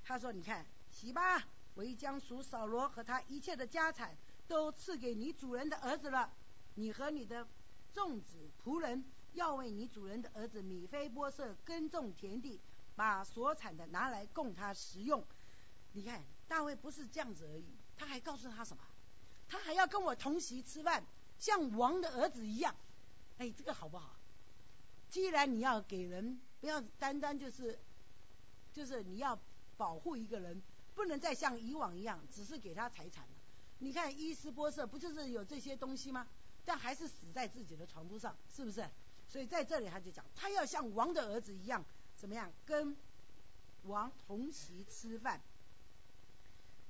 [0.04, 1.44] 他说：“你看，喜巴，
[1.76, 4.16] 我已将属扫罗和他一切的家产
[4.48, 6.32] 都赐给你主人的儿子了。
[6.74, 7.48] 你和你的
[7.94, 12.60] 众子仆人要为你主人的儿子米菲波设耕种田地，
[12.96, 15.24] 把所产的拿来供他食用。
[15.94, 18.84] 你看，大卫不是这样子而已，他还告诉他什么？”
[19.48, 21.06] 他还要跟我同席吃饭，
[21.38, 22.76] 像王的儿子一样，
[23.38, 24.16] 哎，这个好不好？
[25.10, 27.80] 既然你要给人，不要单单就是，
[28.74, 29.40] 就是你要
[29.78, 30.62] 保护一个人，
[30.96, 33.34] 不能再像以往一样，只是给他财产了。
[33.80, 36.28] 你看伊斯波色不就是有这些东西吗？
[36.66, 38.90] 但还是死在自己的床铺上，是不是？
[39.28, 42.98] 所以在这里他就讲，他要像王的儿子一样，怎么样跟
[43.84, 45.40] 王同席吃饭，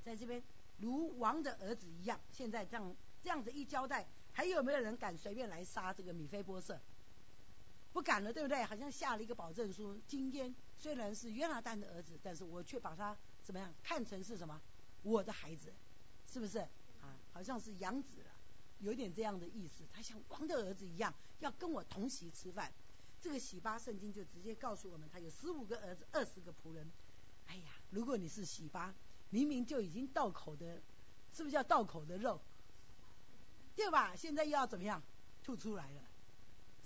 [0.05, 0.41] 在这边。
[0.77, 6.77] 如王的儿子一样，现在这样这样子一交代，还有没有人敢随便来杀这个米菲波设？
[7.93, 8.61] 不敢了，对不对？
[8.65, 14.61] 好像下了一个保证书，今天虽然是约拿丹的儿子，但是我却把他怎么样看成是什么？
[15.01, 15.73] 我的孩子，
[16.27, 16.59] 是不是？
[17.01, 18.31] 啊，好像是养子了，
[18.79, 19.85] 有点这样的意思。
[19.93, 22.69] 他像王的儿子一样，要跟我同席吃饭。
[23.21, 26.91] 这个喜巴圣经就直接告诉我们，他有十五个儿子，二十个仆人。
[27.47, 28.93] 哎呀，如果你是喜巴。
[29.29, 30.81] 明明就已经到口的，
[31.33, 32.39] 是不是叫到口的肉？
[33.75, 34.15] 对吧？
[34.15, 35.03] 现在又要怎么样？
[35.43, 36.01] 吐出来了，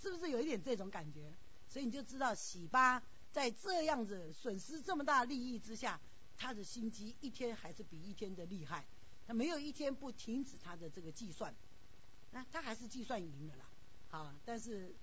[0.01, 1.31] 是不是有一点这种感觉？
[1.69, 6.01] 所以你就知道喜巴在这样子损失这么大利益之下，
[6.35, 8.83] 他的心机一天还是比一天的厉害。
[9.27, 11.53] 他没有一天不停止他的这个计算，
[12.31, 13.69] 那他还是计算赢了啦。
[14.09, 14.95] 好，但是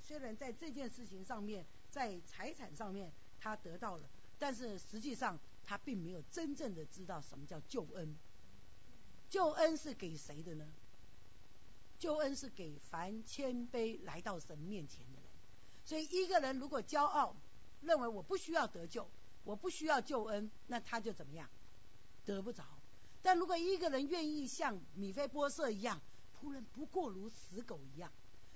[0.00, 5.36] 虽然在这件事情上面，在财产上面他得到了，但是实际上。
[5.70, 8.16] 他并没有真正的知道什么叫救恩，
[9.28, 10.66] 救恩是给谁的呢？
[11.96, 15.30] 救恩是给凡谦卑来到神面前的人。
[15.84, 17.36] 所以一个人如果骄傲，
[17.82, 19.08] 认为我不需要得救，
[19.44, 21.48] 我不需要救恩，那他就怎么样？
[22.24, 22.64] 得不着。
[23.22, 26.02] 但如果一个人愿意像米菲波设一样，
[26.34, 28.12] 仆人不过如死狗一样，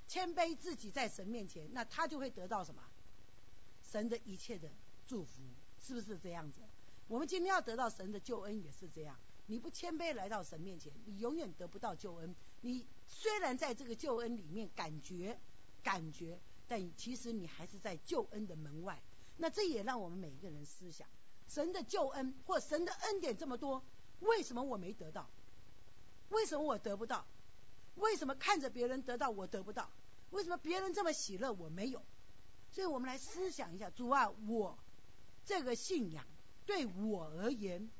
[0.08, 2.82] 谦卑自己在神面前，那他就会得到什么？
[3.84, 4.68] 神的一切的
[5.06, 5.44] 祝福，
[5.78, 6.60] 是不是这样子？
[7.08, 9.16] 我们今天要得到神的救恩也是这样。
[9.46, 12.34] 你不谦卑来到神面前，你永远得不到救恩。
[12.62, 15.38] 你虽然在这个救恩里面感觉
[15.82, 19.02] 感觉，但其实你还是在救恩的门外。
[19.36, 21.06] 那这也让我们每一个人思想：
[21.46, 23.84] 神的救恩或神的恩典这么多，
[24.20, 25.28] 为什么我没得到？
[26.30, 27.26] 为什么我得不到？
[27.96, 29.90] 为什么看着别人得到我得不到？
[30.30, 32.02] 为什么别人这么喜乐我没有？
[32.72, 34.78] 所以我们来思想一下：主啊，我
[35.44, 36.24] 这个信仰
[36.66, 37.90] 对我而言。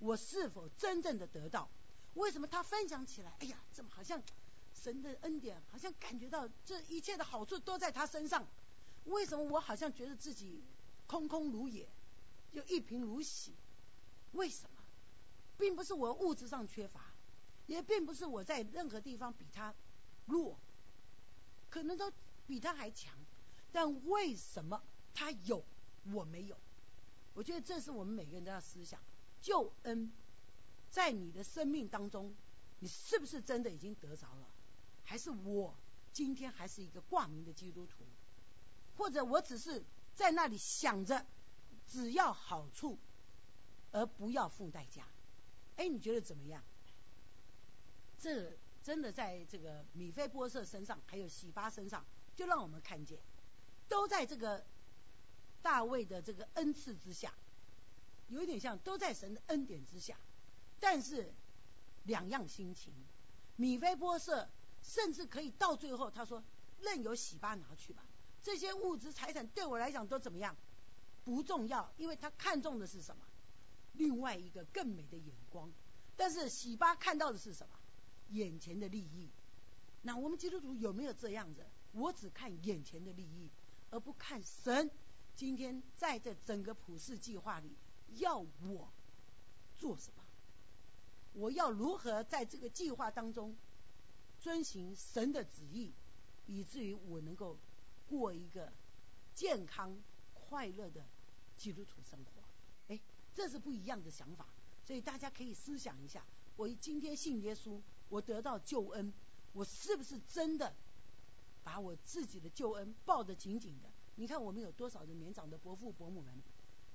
[0.00, 1.68] 我是否真正的得到？
[2.14, 3.34] 为什么他分享起来？
[3.40, 4.22] 哎呀，怎么好像
[4.74, 8.46] 神的恩典，好像感觉到这一切的好处都在他身上？
[9.04, 10.62] 为什么我好像觉得自己
[11.06, 11.88] 空空如也，
[12.52, 13.54] 又一贫如洗？
[14.32, 14.82] 为什么？
[15.56, 17.14] 并不是我物质上缺乏，
[17.66, 19.72] 也并不是我在任何地方比他
[20.26, 20.58] 弱，
[21.70, 22.12] 可能都
[22.46, 23.14] 比他还强。
[23.72, 24.82] 但为什么
[25.14, 25.64] 他有
[26.12, 26.58] 我没有？
[27.34, 29.00] 我觉得这是我们每个人都要思想。
[29.40, 30.10] 救恩
[30.90, 32.34] 在你的生命当中，
[32.78, 34.48] 你是不是真的已经得着了？
[35.02, 35.76] 还是我
[36.12, 38.04] 今天还是一个挂名的基督徒？
[38.96, 41.26] 或者我只是在那里想着
[41.86, 42.98] 只要好处，
[43.90, 45.06] 而不要付代价？
[45.76, 46.62] 哎，你觉得怎么样？
[48.18, 53.18] 这真的在这个米菲波设身上，还有喜巴身上，就让我们看见，
[53.88, 54.64] 都在这个
[55.64, 57.32] 大卫的这个恩赐之下。
[58.28, 60.18] 有一点像都在神的恩典之下，
[60.78, 61.32] 但是
[62.04, 62.92] 两样心情。
[63.56, 64.48] 米菲波设
[64.82, 66.42] 甚至可以到最后，他说
[66.80, 68.04] ：“任由喜巴拿去吧，
[68.42, 70.56] 这些物质财产对我来讲都怎么样？
[71.24, 73.24] 不重要，因为他看中的是什么？
[73.92, 75.72] 另外一个更美的眼光。
[76.16, 77.74] 但是喜巴看到的是什么？
[78.30, 79.30] 眼前的利益。
[80.02, 81.64] 那我们基督徒有没有这样子？
[81.92, 83.50] 我只看眼前的利益，
[83.90, 84.90] 而不看神
[85.36, 87.70] 今天在这整个普世计划里。”
[88.18, 88.92] 要我
[89.76, 90.22] 做什么？
[91.32, 93.56] 我要如何在这个计划当中
[94.38, 95.92] 遵循神的旨意，
[96.46, 97.58] 以至于我能够
[98.06, 98.72] 过一个
[99.34, 100.00] 健康
[100.32, 101.04] 快乐的
[101.56, 102.30] 基督徒生活？
[102.86, 103.00] 哎，
[103.34, 104.46] 这是不一样的想法，
[104.86, 109.12] 所以大家可以思想一下：我今天信耶稣，我得到救恩，
[109.54, 110.72] 我是不是真的
[111.64, 113.90] 把我自己的救恩抱得紧紧的？
[114.16, 116.42] 你看，我们有多少的年长的伯父伯母们？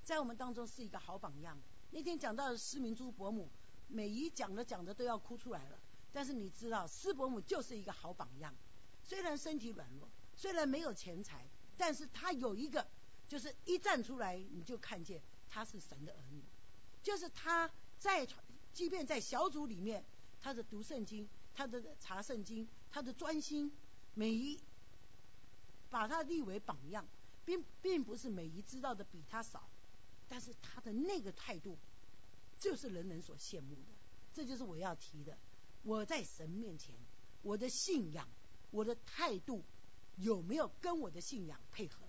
[0.03, 1.60] 在我们当中是一个好榜样。
[1.91, 3.49] 那天讲到的施明珠伯母，
[3.88, 5.79] 每一讲着讲着都要哭出来了。
[6.12, 8.55] 但是你知道，施伯母就是一个好榜样。
[9.03, 12.88] 虽然身体软弱，虽然没有钱财，但是她有一个，
[13.27, 16.43] 就是一站出来你就看见她是神的儿女。
[17.03, 18.27] 就是她在，
[18.73, 20.03] 即便在小组里面，
[20.41, 23.71] 她的读圣经，她的查圣经，她的专心，
[24.13, 24.60] 每一
[25.89, 27.08] 把他立为榜样，
[27.45, 29.69] 并并不是每一知道的比他少。
[30.28, 31.78] 但是他的那个态度，
[32.60, 33.91] 就是人人所羡慕的。
[34.34, 35.38] 这就是我要提的。
[35.82, 36.95] 我在神面前，
[37.41, 38.30] 我的信仰，
[38.69, 39.63] 我的态度，
[40.17, 42.06] 有没有跟我的信仰配合？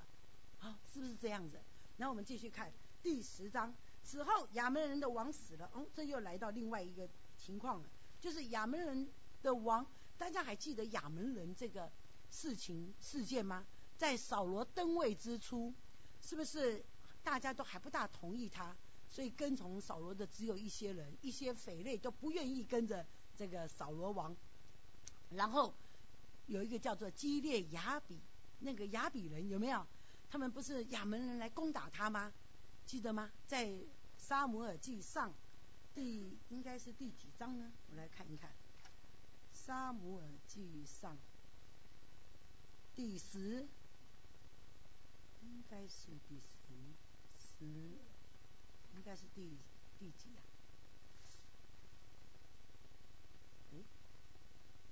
[0.59, 1.59] 啊，是不是这样子？
[1.97, 2.71] 那我们继续看
[3.03, 3.75] 第十章。
[4.03, 5.71] 此后亚门人的王死了。
[5.73, 7.89] 哦，这又来到另外一个情况了，
[8.21, 9.87] 就是亚门人的王。
[10.19, 11.91] 大家还记得亚门人这个
[12.31, 13.67] 事情事件吗？
[13.97, 15.75] 在扫罗登位之初，
[16.21, 16.85] 是不是？
[17.23, 18.75] 大家都还不大同意他，
[19.11, 24.35] 所以跟从扫罗的只有一些人，一些匪类都不愿意跟着这个扫罗王。
[25.29, 25.75] 然后
[26.47, 28.19] 有一个叫做基列雅比，
[28.61, 29.87] 那个雅比人有没有？
[30.31, 32.33] 他们不是亚门人来攻打他吗？
[32.87, 33.31] 记得吗？
[33.47, 33.79] 在
[34.17, 35.35] 沙姆尔记上
[35.95, 37.71] 第应该是第几章呢？
[37.91, 38.51] 我来看一看，
[39.53, 41.19] 沙姆尔记上
[43.01, 43.67] 第十，
[45.41, 46.69] 应该是第十。
[47.39, 49.57] 十应该是第
[49.99, 50.45] 第几啊？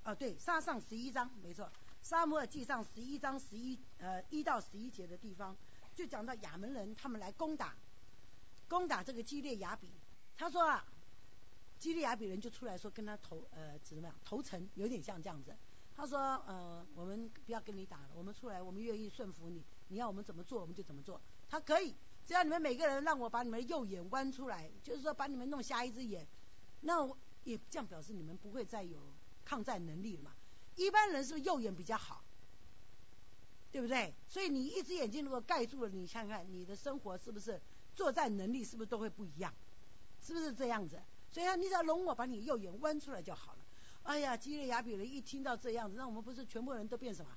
[0.04, 1.70] 哦对，沙上十一章没错，
[2.02, 5.54] 沙摩尔记上十一章十一呃一到十一节的地方，
[5.94, 7.76] 就讲到亚门人他们来攻打
[8.68, 9.90] 攻打这个基列雅比，
[10.34, 10.82] 他说啊，
[11.78, 15.54] 基列雅比人就出来说跟他投呃怎么样投诚，有点像这样子。
[15.98, 21.92] 他说呃我们不要跟你打了，我们出来我们愿意顺服你，你要我们怎么做我们就怎么做，他可以。
[22.24, 26.24] 只要你们每个人让我把你们右眼弯出来，就是说把你们弄瞎一只眼，
[26.82, 29.12] 那我也这样表示你们不会再有
[29.44, 30.30] 抗战能力了嘛？
[30.76, 32.22] 一般人是不是右眼比较好？
[33.72, 34.14] 对不对？
[34.28, 37.60] 所以你一只眼睛如果盖住了，你看看你的生活是不是
[37.96, 39.52] 作战能力是不是都会不一样？
[40.20, 41.02] 是不是这样子？
[41.30, 43.64] 所以，你只要容我把你右眼弯出来就好了。
[44.08, 47.30] 哎呀，基列雅比人一听到这样子，那我们不是全部人都变什么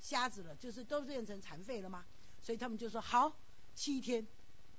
[0.00, 0.54] 瞎子了？
[0.56, 2.04] 就是都变成残废了吗？
[2.42, 3.34] 所以他们就说好，
[3.74, 4.26] 七天，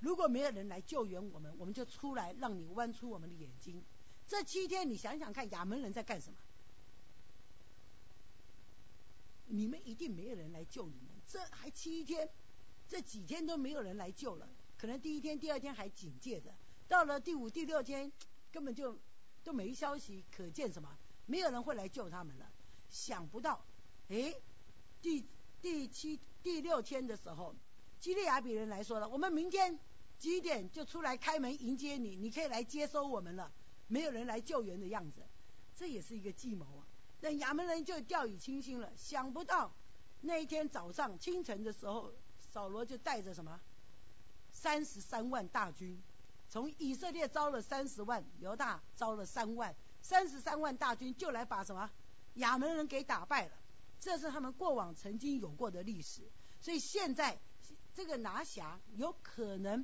[0.01, 3.83] 如果没有人来救援我们，我们就出来让你弯出我们的眼睛。
[4.27, 6.37] 这七天你想想看，亚门人在干什么？
[9.47, 12.29] 你们一定没有人来救你们，这还七天，
[12.87, 14.47] 这几天都没有人来救了。
[14.77, 16.53] 可能第一天、第二天还警戒着，
[16.87, 18.11] 到了第五、第六天，
[18.51, 18.99] 根本就
[19.43, 20.95] 都没消息，可见什么？
[21.25, 22.45] 没有人会来救他们了。
[22.89, 23.63] 想不到，
[24.09, 24.33] 哎，
[25.01, 25.25] 第
[25.61, 27.55] 第七、第六天的时候，
[27.99, 29.77] 基利亚比人来说了：“我们明天
[30.19, 33.51] 几点就出来开门迎接你，你可以来接收我们了。”
[33.87, 35.21] 没有人来救援的样子，
[35.75, 36.87] 这也是一个计谋啊。
[37.21, 39.71] 那亚门人就掉以轻心了，想不到
[40.21, 42.11] 那一天早上清晨的时候，
[42.51, 43.59] 扫罗就带着什么
[44.51, 46.01] 三十三万大军，
[46.49, 49.75] 从以色列招了三十万，犹大招了三万，
[50.07, 51.89] 三十三万大军就来把什么
[52.35, 53.53] 亚门人给打败了。
[53.99, 56.21] 这是他们过往曾经有过的历史，
[56.61, 57.39] 所以现在
[57.95, 59.83] 这个拿辖有可能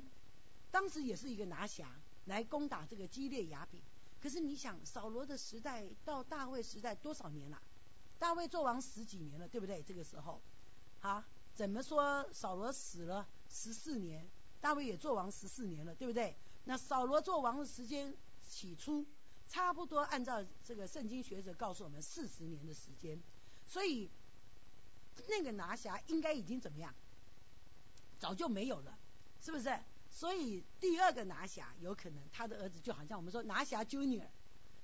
[0.70, 1.90] 当时也是一个拿辖
[2.26, 3.82] 来攻打这个基列雅比。
[4.20, 7.60] 可是你想，扫罗的时代到大卫时代多少年了？
[8.20, 9.82] 大卫做王十几年了，对不对？
[9.82, 10.40] 这个时候，
[11.00, 14.24] 啊，怎么说扫罗死了十四年，
[14.60, 16.36] 大卫也做王十四年了，对不对？
[16.62, 18.14] 那扫罗做王的时间
[18.48, 19.04] 起初
[19.52, 23.20] 差不多按照这个圣经学者告诉我们四十年的时间，
[23.68, 24.10] 所以
[25.28, 26.94] 那个拿辖应该已经怎么样？
[28.18, 28.98] 早就没有了，
[29.42, 29.78] 是不是？
[30.10, 34.26] 所以第二个拿辖有可能他的儿子就好像我们说拿辖 Junior，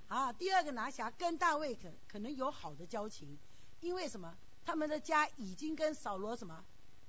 [0.07, 3.39] 啊，第二个拿辖跟大卫可可能有好的交情，
[3.81, 4.37] 因为什么？
[4.67, 6.63] 他们的家已经跟扫罗什么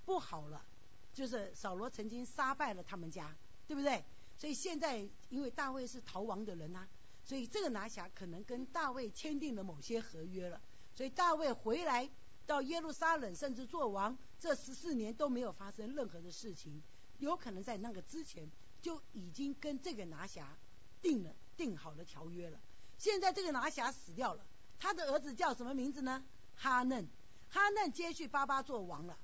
[0.06, 0.66] 不好了，
[1.14, 3.36] 就是扫罗曾经杀败了他们家，
[3.68, 4.06] 对不对？
[4.38, 6.88] 所以现在因为大卫是逃亡的人呐，
[7.30, 10.60] 所以这个拿辖可能跟大卫签订了某些合约了，
[10.96, 12.10] 所以大卫回来
[12.48, 16.82] 到耶路撒冷甚至做王这十四年都没有发生任何的事情。
[17.20, 18.50] 有可能在那个之前
[18.82, 20.58] 就已经跟这个拿辖
[21.04, 22.60] 定了定好了条约了。
[22.98, 24.44] 现在这个拿辖死掉了，
[24.80, 26.26] 他的儿子叫什么名字呢？
[26.56, 27.08] 哈嫩，
[27.48, 29.16] 哈嫩接续巴巴做王了。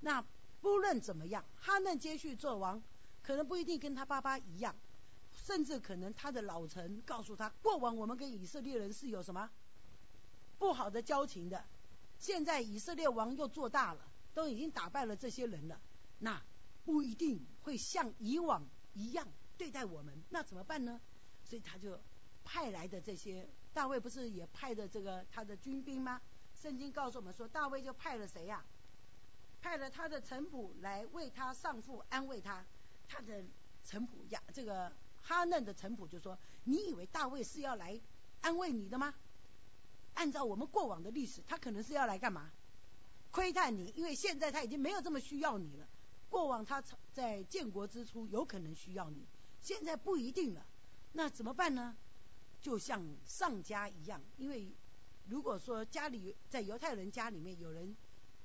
[0.00, 0.24] 那
[0.62, 2.82] 不论怎么样，哈嫩接续做王，
[3.22, 4.74] 可能不一定跟他爸爸一样，
[5.44, 9.50] 甚至可能他的老臣告诉他，过往我们跟以色列人是有什么
[10.58, 11.64] 不好的交情的。
[12.18, 14.00] 现在以色列王又做大了，
[14.34, 15.80] 都已经打败了这些人了，
[16.18, 16.42] 那。
[16.82, 20.98] 不一定会像以往一样对待我们，那怎么办呢？
[21.44, 22.00] 所以他就
[22.42, 26.20] 派来的这些大卫不是也派的这个他的军兵吗？
[26.54, 28.64] 圣经告诉我们说，大卫就派了谁呀？
[29.60, 32.64] 派了他的臣仆来为他上父安慰他。
[33.06, 33.44] 他的
[33.84, 34.90] 臣仆呀，这个
[35.22, 38.00] 哈嫩的臣仆就说：“你以为大卫是要来
[38.40, 39.14] 安慰你的吗？
[40.14, 42.50] 按照我们过往的历史，他可能是要来干嘛？
[43.30, 45.88] 窥探你，因为现在他已经没有这么需要你了。”
[46.30, 46.80] 过往他
[47.12, 49.26] 在建国之初有可能需要你，
[49.60, 50.64] 现在不一定了，
[51.12, 51.96] 那怎么办呢？
[52.60, 54.72] 就像上家一样，因为
[55.26, 57.96] 如果说家里在犹太人家里面有人，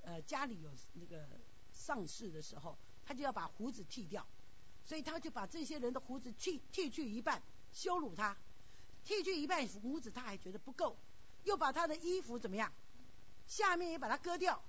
[0.01, 1.27] 呃家里有那个
[1.73, 4.25] 上市的时候，他就要把胡子剃掉，
[4.85, 7.41] 所以他就把这些人的胡子剃剃去一半，
[7.73, 8.37] 羞辱他，
[9.03, 10.95] 剃去一半胡子他还觉得不够，
[11.43, 12.71] 又把他的衣服怎么样，
[13.47, 14.63] 下面也把它割掉，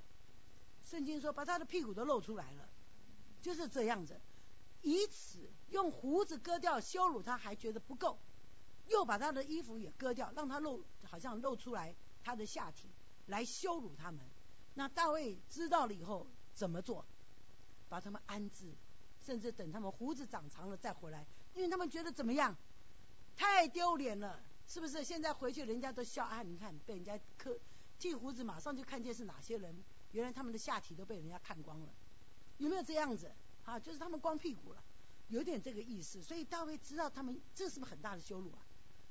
[0.85, 2.69] 圣经说把他的屁股都露出来了。
[3.43, 4.21] 就是这样子，
[4.83, 8.19] 以此用胡子割掉羞辱他，还觉得不够，
[8.89, 12.89] 又把他的衣服也割掉，让他露，好像露出来他的下体，
[13.27, 14.21] 来羞辱他们。
[14.75, 17.05] 那大卫知道了以后怎么做？
[17.89, 18.75] 把他们安置，
[19.27, 22.57] 甚至等他们胡子长长了再回来，因为他们觉得怎么样？
[23.37, 25.03] 太丢脸了，是不是？
[25.03, 26.45] 现在回去人家都笑啊！
[26.45, 27.59] 你看被人家磕
[27.99, 29.75] 剃胡子，马上就看见是哪些人，
[30.13, 31.89] 原来他们的下体都被人家看光了。
[32.59, 33.29] 有没有这样子
[33.65, 33.81] 啊？
[33.81, 34.83] 就是他们光屁股了，
[35.27, 36.23] 有点这个意思。
[36.23, 38.63] 所以大卫知道他们这是不是很大的羞辱啊？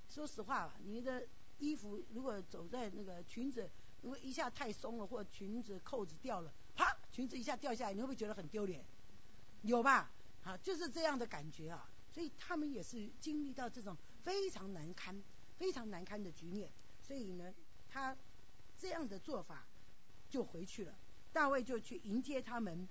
[0.07, 1.27] 说实话吧，你的
[1.59, 3.69] 衣服如果走在那个裙子，
[4.01, 8.83] 如果一下太松了，或裙子扣子掉了，啪，裙子一下掉下来，你会不会觉得很丢脸？
[9.61, 10.11] 有吧？
[10.45, 11.91] 啊，就是这样的感觉啊。
[12.09, 15.21] 所以他们也是经历到这种非常难堪、
[15.57, 16.71] 非常难堪的局面。
[17.01, 17.53] 所以呢，
[17.89, 18.15] 他
[18.77, 19.67] 这样的做法
[20.29, 20.97] 就回去了。
[21.33, 22.87] 大卫就去迎接他们。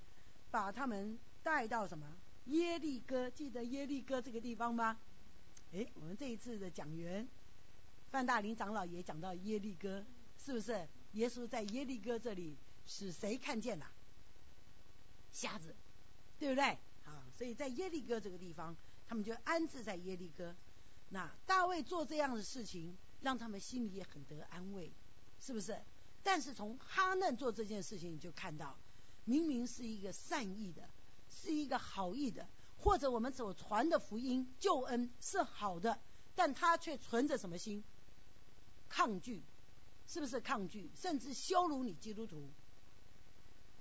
[0.50, 3.28] 把他们带到什么耶利哥？
[3.28, 5.00] 记得耶利哥这个地方吗？
[5.72, 7.28] 哎，我们这一次的讲员
[8.12, 10.06] 范大林长老也讲到耶利哥，
[10.38, 10.88] 是不是？
[11.14, 13.90] 耶稣在耶利哥这里使谁看见了？
[15.32, 15.74] 瞎子，
[16.38, 16.78] 对不对？
[17.04, 18.76] 啊，所以在耶利哥这个地方，
[19.06, 20.54] 他们就安置在耶利哥。
[21.10, 24.92] 那大卫做这样的事情，让他们心里也很得安慰，
[25.40, 25.80] 是不是？
[26.22, 28.76] 但是从哈嫩做这件事情，你就看到，
[29.24, 30.88] 明明是一个善意的，
[31.30, 32.48] 是一个好意的，
[32.78, 36.00] 或者我们所传的福音救恩是好的，
[36.34, 37.84] 但他却存着什么心？
[38.88, 39.42] 抗拒，
[40.06, 40.90] 是不是抗拒？
[40.94, 42.50] 甚至羞辱你基督徒。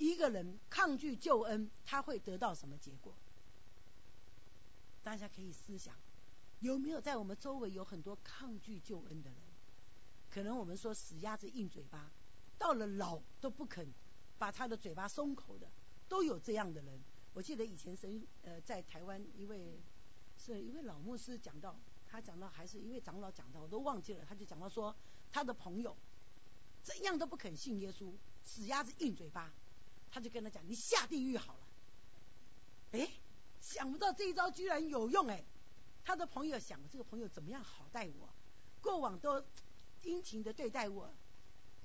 [0.03, 3.15] 一个人抗拒救恩，他会得到什么结果？
[5.01, 5.95] 大家可以思想，
[6.59, 9.39] 有没有在我们周围有很多抗拒救恩的人？
[10.29, 12.11] 可能我们说死鸭子硬嘴巴，
[12.57, 13.87] 到了老都不肯
[14.37, 15.71] 把他的嘴巴松口的，
[16.09, 16.99] 都有这样的人。
[17.33, 19.79] 我记得以前神呃在台湾一位
[20.37, 24.93] 是一位老牧师讲到，他讲到还是一位长老讲到，我都忘记了，他就讲到说
[25.31, 25.95] 他的朋友
[26.81, 29.53] 怎样都不肯信耶稣，死鸭子硬嘴巴。
[30.13, 31.67] 他就跟他讲：“你下地狱好了。”
[32.93, 33.09] 哎，
[33.59, 35.43] 想不到这一招居然有用哎！
[36.03, 38.29] 他的朋友想：这个朋友怎么样好待我？
[38.79, 39.43] 过往都
[40.03, 41.11] 殷勤的对待我，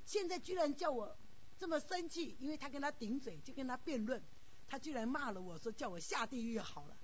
[0.05, 1.17] 现在居然叫我
[1.59, 4.23] 这么生气，因为他跟他顶嘴，就跟他辩论，
[4.69, 6.97] 他居然骂了我说：“叫我下地狱好了。”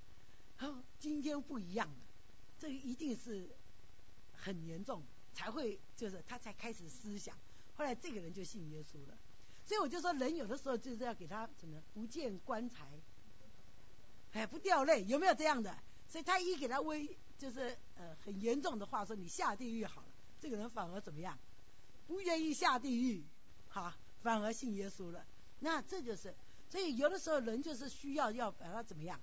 [0.57, 2.05] 好，今天不一样了，
[2.59, 3.49] 这一定是
[4.31, 5.03] 很严重，
[5.33, 7.35] 才会就是他才开始思想。
[7.73, 9.17] 后来这个人就信耶稣了。
[9.65, 12.87] 所以我就说，人有的时候就是要给他什么不见棺材，
[14.31, 15.75] 哎，不掉泪，有没有这样的？
[16.07, 20.07] 所以他一给他威，就是呃很严重的话说，你下地狱好了，
[20.39, 21.37] 这个人反而怎么样？
[22.07, 23.23] 不愿意下地狱，
[23.67, 23.91] 好，
[24.21, 25.25] 反而信耶稣了。
[25.59, 26.35] 那这就是，
[26.69, 29.19] 所以有的时候人就是需要要把他怎么样？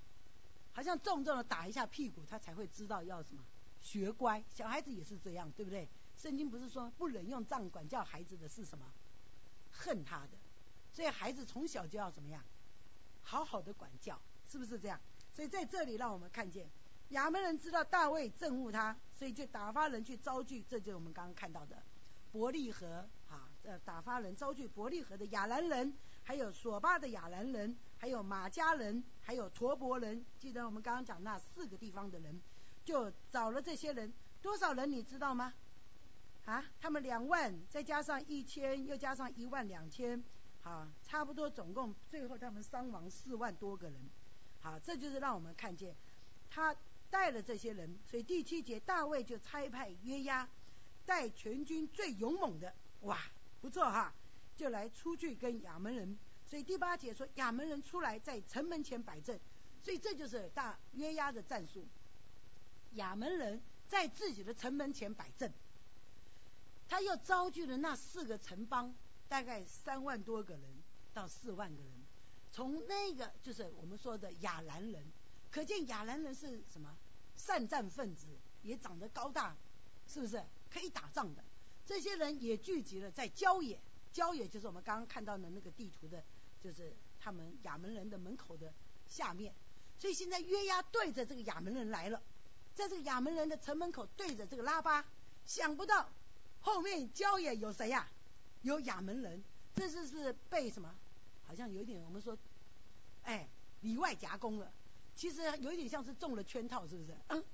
[0.73, 3.45] 好像重重的打一下屁股，他才会知道要什么
[3.81, 4.43] 学乖。
[4.55, 5.89] 小孩子也是这样，对不对？
[6.17, 8.93] 圣经不是说不能用杖管教孩子的是什么？
[9.73, 10.39] 恨他的，
[10.93, 12.45] 所以孩子从小就要怎么样，
[13.23, 15.01] 好好的管教，是不是这样？
[15.35, 16.71] 所以在这里让我们看见，
[17.09, 21.83] 亚门人知道大卫憎恶他，所以就打发人去招聚，这就是我们刚刚看到的
[22.31, 30.25] 伯利和啊，呃，打发人招聚伯利和的亚兰人，还有索巴的亚兰人，还有马家人，还有陀伯人。
[30.39, 32.41] 记得我们刚刚讲那四个地方的人，
[32.85, 35.55] 就找了这些人，多少人你知道吗？
[36.45, 40.23] 啊，他们两万，再加上一千，又加上一万两千，
[40.61, 44.01] 好，差不多总共最后他们伤亡四万多个人，
[44.59, 45.95] 好，这就是让我们看见
[46.51, 46.75] 他
[47.09, 50.49] 带了这些人，所以第七节大卫就差派约押
[51.07, 53.21] 带全军最勇猛的，哇，
[53.61, 54.13] 不错哈，
[54.57, 59.39] 就来出去跟亚门人，所以第八节说亚门人出来在城门前摆阵，
[59.81, 61.87] 所以这就是大约押的战术，
[62.95, 65.53] 亚门人在自己的城门前摆阵。
[66.89, 68.95] 他又招聚了那四个城邦，
[69.29, 70.63] 大概三万多个人
[71.15, 71.93] 到四万个人，
[72.53, 75.05] 从那个就是我们说的亚兰人，
[75.51, 76.95] 可见亚兰人是什么
[77.37, 78.27] 善战分子，
[78.63, 79.57] 也长得高大，
[80.07, 81.43] 是不是可以打仗的？
[81.87, 83.81] 这些人也聚集了在郊野，
[84.13, 86.23] 郊野就是我们刚刚看到的那个地图的，
[86.61, 88.73] 就是他们亚门人的门口的
[89.09, 89.55] 下面。
[89.99, 92.23] 所以现在约押对着这个亚门人来了，
[92.75, 95.05] 在这个亚门人的城门口对着这个拉巴，
[95.45, 96.11] 想不到。
[96.63, 98.09] 后面郊野有谁呀？
[98.63, 99.43] 有亚门人，
[99.75, 100.95] 这次是被什么？
[101.45, 102.39] 好像有一点我们说，
[103.25, 103.49] 哎，
[103.81, 104.73] 里外夹攻了。
[105.15, 107.15] 其实有一点像是中了圈套，是不是？
[107.29, 107.45] 嗯。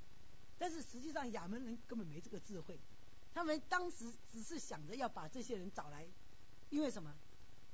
[0.58, 2.78] 但是实际上亚门人根本没这个智慧，
[3.32, 6.06] 他们当时只是想着要把这些人找来，
[6.68, 7.14] 因为什么？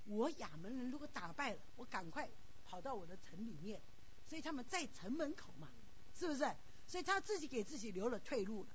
[0.07, 2.29] 我亚门人如果打败了，我赶快
[2.65, 3.81] 跑到我的城里面，
[4.29, 5.69] 所以他们在城门口嘛，
[6.15, 6.45] 是不是？
[6.87, 8.71] 所以他自己给自己留了退路了。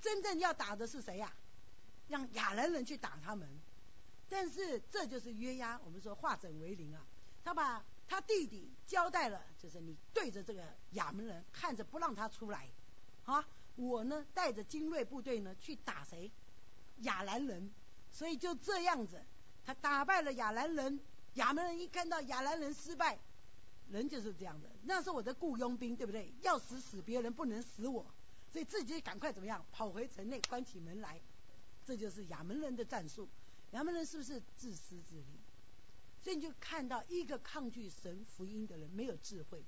[0.00, 1.34] 真正要打的是谁呀？
[2.08, 3.48] 让亚兰人去打他们，
[4.28, 7.04] 但是这就是约押，我们说化整为零啊。
[7.42, 12.68] 他把他弟弟交代了，就是你对着这个亚门人看着不让他出来，
[13.24, 13.46] 啊，
[13.76, 16.30] 我呢带着精锐部队呢去打谁？
[16.98, 17.70] 亚兰人。
[18.10, 19.20] 所以就这样子，
[19.64, 21.00] 他打败了亚兰人。
[21.34, 23.18] 亚门人一看到亚兰人失败，
[23.90, 26.32] 人就是这样的，那是我的雇佣兵，对不对？
[26.42, 28.06] 要死死别人，不能死我，
[28.52, 29.66] 所以自己赶快怎么样？
[29.72, 31.20] 跑回城内，关起门来。
[31.84, 33.28] 这就是亚门人的战术，
[33.72, 35.40] 亚门人是不是自私自利？
[36.22, 39.62] 所以你就看到一个抗拒神福音的人没有智慧，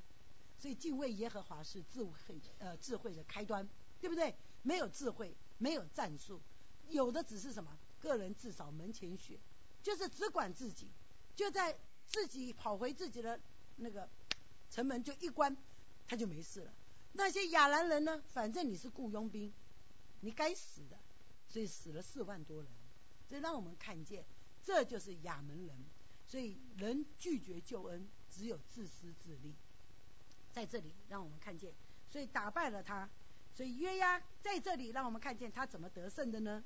[0.58, 3.68] 所以敬畏耶和华是智慧呃智慧的开端，
[4.00, 4.34] 对不对？
[4.62, 6.40] 没有智慧，没有战术，
[6.88, 9.38] 有的只是什么个人自扫门前雪，
[9.82, 10.90] 就是只管自己，
[11.34, 13.38] 就在自己跑回自己的
[13.76, 14.08] 那个
[14.70, 15.54] 城门就一关，
[16.08, 16.72] 他就没事了。
[17.12, 18.22] 那些亚兰人呢？
[18.28, 19.52] 反正你是雇佣兵，
[20.20, 20.98] 你该死的。
[21.56, 22.70] 所以死了四万多人，
[23.26, 24.22] 这让我们看见
[24.62, 25.74] 这就是亚门人。
[26.26, 29.54] 所以人拒绝救恩，只有自私自利。
[30.52, 31.72] 在这里让我们看见，
[32.10, 33.08] 所以打败了他。
[33.54, 36.62] 所以约押在这里让我们看见他怎么得胜的呢？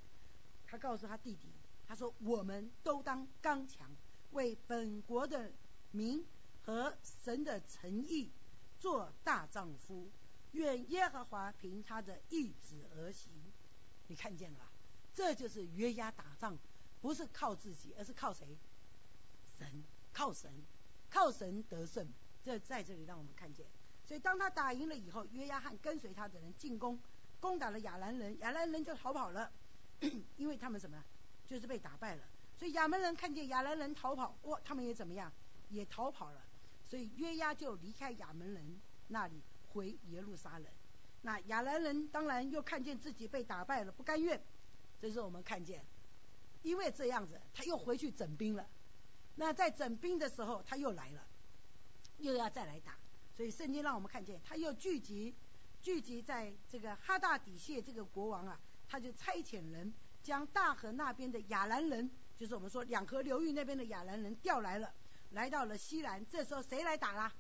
[0.66, 1.52] 他告诉他弟弟，
[1.86, 3.88] 他说：“我们都当刚强，
[4.32, 5.52] 为本国的
[5.92, 6.26] 民
[6.64, 8.32] 和神的诚意
[8.80, 10.10] 做大丈夫。
[10.50, 13.30] 愿耶和华凭他的意志而行。”
[14.08, 14.69] 你看见了吧？
[15.14, 16.56] 这就是约押打仗，
[17.00, 18.56] 不是靠自己，而是靠谁？
[19.58, 20.50] 神，靠神，
[21.10, 22.06] 靠神得胜。
[22.42, 23.66] 这在这里让我们看见。
[24.06, 26.98] 所以当他打赢了以后，约押和跟随他的人进攻，
[27.38, 29.52] 攻打了亚兰人，亚兰人就逃跑了，
[30.36, 31.04] 因为他们什么？
[31.46, 32.24] 就是被打败了。
[32.56, 35.30] 所以亚门人看见亚兰人逃跑，哇，他们也怎么样？
[35.68, 36.40] 也逃跑了。
[36.88, 40.66] 所以约押就离开亚门人那里回耶路撒冷。
[41.22, 44.42] 那亚兰人当然又看见自己被打败了，不甘愿。
[45.00, 45.84] 这是我们看见，
[46.62, 48.68] 因为这样子，他又回去整兵了。
[49.34, 51.26] 那在整兵的时候，他又来了，
[52.18, 52.98] 又要再来打。
[53.36, 55.34] 所以圣经让我们看见，他又聚集，
[55.80, 64.92] 聚集在这个哈大底谢这个国王啊，他就差遣人将大河那边的亚兰人，就是我们说两河流域那边的亚兰人调来了，
[65.30, 66.26] 来到了西兰。
[66.28, 67.32] 这时候谁来打啦？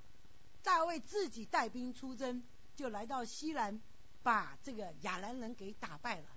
[0.62, 2.42] 大卫自己带兵出征，
[2.74, 3.78] 就来到西兰，
[4.22, 6.28] 把这个亚兰人给打败了。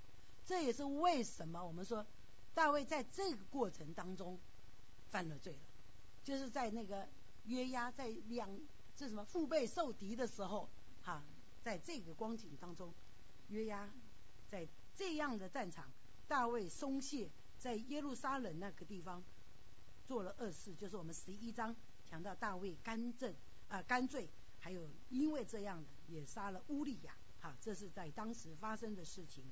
[0.46, 2.06] 这也是为什么我们说
[2.54, 4.38] 大卫在这个过程当中
[5.10, 5.62] 犯了罪了，
[6.22, 7.08] 就是在那个
[7.44, 8.48] 约押在两。
[8.96, 10.68] 这什么腹背受敌的时候，
[11.02, 11.20] 哈，
[11.64, 12.94] 在这个光景当中，
[13.48, 13.90] 约押
[14.48, 15.90] 在这样的战场，
[16.28, 17.28] 大卫松懈，
[17.58, 19.20] 在耶路撒冷那个地方
[20.06, 21.74] 做了恶事，就是我们十一章
[22.08, 23.34] 讲到大卫干正
[23.66, 24.30] 啊干罪，
[24.60, 29.44] 还有因为这样的也杀了乌利亚，哈，这是在当时发生的事情。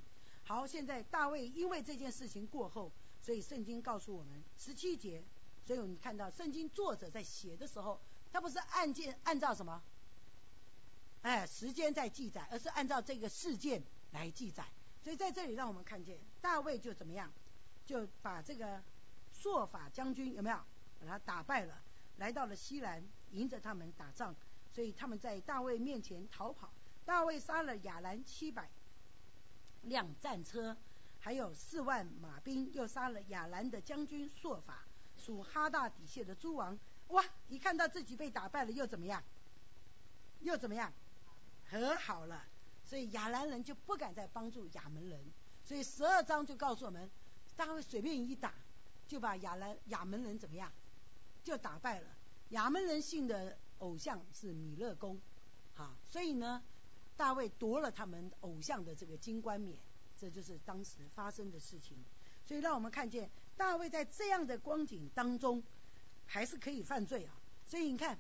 [0.45, 5.23] 好，现在大卫因为这件事情过后，所以圣经告诉我们十七节，
[5.65, 8.01] 所以你看到圣经作者在写的时候。
[8.33, 9.83] 他不是按件按照什么，
[11.21, 14.65] 哎，时间在记载，而是按照这个事件来记载。
[15.05, 17.31] 所以在这里让我们看见大卫就怎么样，
[17.85, 18.83] 就把这个
[19.35, 20.57] 朔法将军有没有
[20.99, 21.83] 把他打败了，
[22.17, 24.35] 来到了西兰，迎着他们打仗。
[24.73, 26.73] 所以他们在大卫面前逃跑。
[27.05, 28.71] 大卫杀了亚兰七百
[29.83, 30.77] 辆战车，
[31.19, 34.85] 还有四万马兵，又杀了亚兰的将军朔法，
[35.17, 36.79] 属哈大底谢的诸王。
[37.09, 37.25] 哇！
[37.49, 39.23] 一看到自己被打败了，又怎么样？
[40.41, 40.93] 又怎么样？
[41.69, 42.45] 和好了。
[42.85, 45.21] 所以亚兰人就不敢再帮助亚门人。
[45.65, 47.11] 所以十二章就告诉我们，
[47.57, 48.53] 大卫随便一打，
[49.07, 50.73] 就把亚兰亚门人怎么样？
[51.45, 52.09] 就打败了。
[52.51, 55.21] 亚门人信的偶像是米勒公，
[55.75, 56.63] 好，所以呢，
[57.17, 59.79] 大卫夺了他们偶像的这个金冠冕，
[60.19, 61.97] 这就是当时发生的事情。
[62.45, 65.63] 所以让我们看见大卫在这样的光景当中。
[66.25, 67.35] 还是可以犯罪啊！
[67.67, 68.19] 所以你看，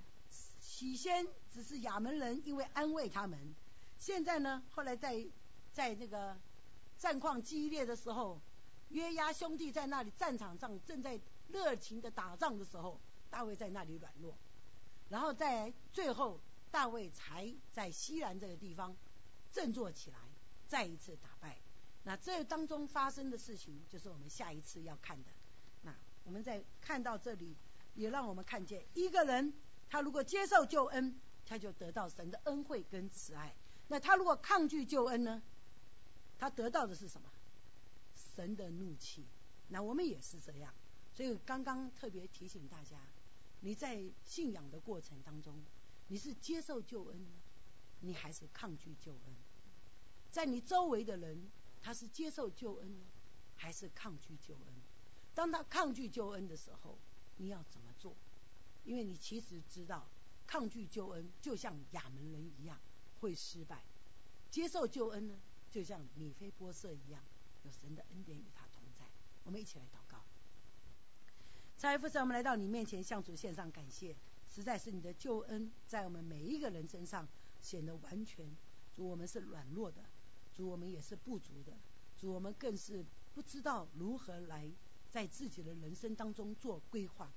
[0.61, 3.55] 起先只是亚门人因为安慰他们，
[3.99, 5.27] 现在呢，后来在
[5.73, 6.37] 在这个
[6.99, 8.39] 战况激烈的时候，
[8.91, 11.19] 约押兄弟在那里战场上正在
[11.49, 14.37] 热情的打仗的时候，大卫在那里软弱，
[15.09, 16.39] 然后在最后
[16.73, 18.97] 大卫才在西兰这个地方
[19.53, 20.19] 振作起来，
[20.67, 21.59] 再一次打败。
[22.03, 25.31] 那这当中发生的事情，就是我们下一次要看的。
[25.83, 25.95] 那
[26.25, 27.55] 我们在看到这里。
[27.95, 29.53] 也让我们看见，一个人
[29.91, 33.51] 他如果接受救恩，他就得到神的恩惠跟慈爱；
[33.89, 35.43] 那他如果抗拒救恩呢，
[36.39, 37.29] 他得到的是什么？
[38.35, 39.27] 神的怒气。
[39.69, 40.73] 那我们也是这样，
[41.13, 42.97] 所以刚刚特别提醒大家，
[43.61, 45.63] 你在信仰的过程当中，
[46.13, 47.31] 你是接受救恩呢，
[48.01, 49.35] 你还是抗拒救恩？
[50.31, 51.51] 在你周围的人，
[51.81, 53.07] 他是接受救恩呢，
[53.57, 54.75] 还是抗拒救恩？
[55.33, 56.99] 当他抗拒救恩的时候，
[57.39, 58.15] 你要怎么做？
[58.85, 60.07] 因为你其实知道，
[60.47, 62.79] 抗拒救恩就像亚门人一样
[63.21, 63.79] 会失败；
[64.51, 65.41] 接受救恩呢，
[65.71, 67.25] 就像米菲波色一样，
[67.63, 69.07] 有神的恩典与他同在。
[69.45, 70.23] 我们一起来祷告。
[71.79, 74.15] 财富神，我们来到你面前，向主献上感谢。
[74.55, 77.27] 实在是你的救恩在我们每一个人身上
[77.61, 78.55] 显得完全。
[78.93, 80.03] 主，我们是软弱的；
[80.53, 81.73] 主，我们也是不足的；
[82.19, 84.71] 主，我们更是不知道如何来。
[85.11, 87.33] 在自己的人生当中做规划的，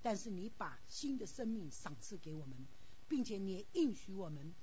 [0.00, 2.56] 但是你把新的生命赏赐给我们，
[3.08, 4.54] 并且你也应许我们，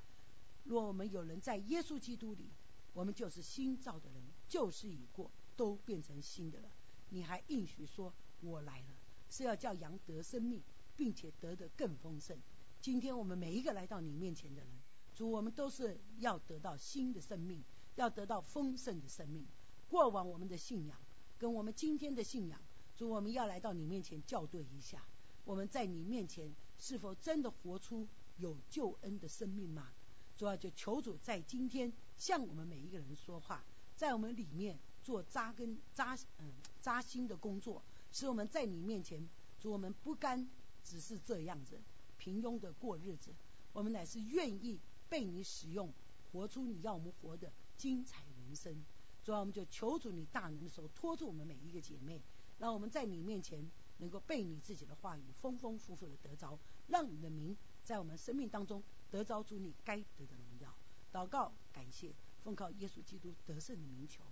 [0.63, 2.49] 若我们有人在耶稣基督里，
[2.93, 6.71] 我们就是新造的人，旧事已过，都变成新的了。
[7.09, 8.95] 你还应许说，我来了
[9.29, 10.63] 是要叫羊得生命，
[10.95, 12.37] 并且得的更丰盛。
[12.81, 14.69] 今天我们每一个来到你面前的人，
[15.15, 17.63] 主，我们都是要得到新的生命，
[17.95, 19.45] 要得到丰盛的生命。
[19.87, 20.97] 过往我们的信仰。
[21.37, 22.57] 跟我们今天的信仰
[22.95, 25.05] 主，我们要来到你面前校对一下，
[25.43, 29.91] 我们在你面前是否真的活出有救恩的生命吗？
[30.37, 33.65] 主要就求主在今天向我们每一个人说话，
[33.97, 37.83] 在我们里面做扎根扎嗯扎心的工作，
[38.13, 39.27] 使我们在你面前，
[39.59, 40.49] 主我们不甘
[40.86, 41.81] 只是这样子
[42.17, 43.33] 平庸的过日子，
[43.73, 44.79] 我们乃是愿意
[45.09, 45.91] 被你使用，
[46.31, 48.86] 活出你要我们活的精彩人生。
[49.23, 52.21] 主要我们就求主你大能的时候托住我们每一个姐妹，
[52.59, 53.67] 让我们在你面前
[53.97, 56.57] 能够被你自己的话语丰丰富富的得着，
[56.88, 58.83] 让你的名在我们生命当中。
[59.11, 60.75] 得着主你该得的荣耀，
[61.11, 62.13] 祷告感谢，
[62.43, 64.23] 奉靠耶稣基督得胜的名求，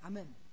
[0.00, 0.49] 阿门。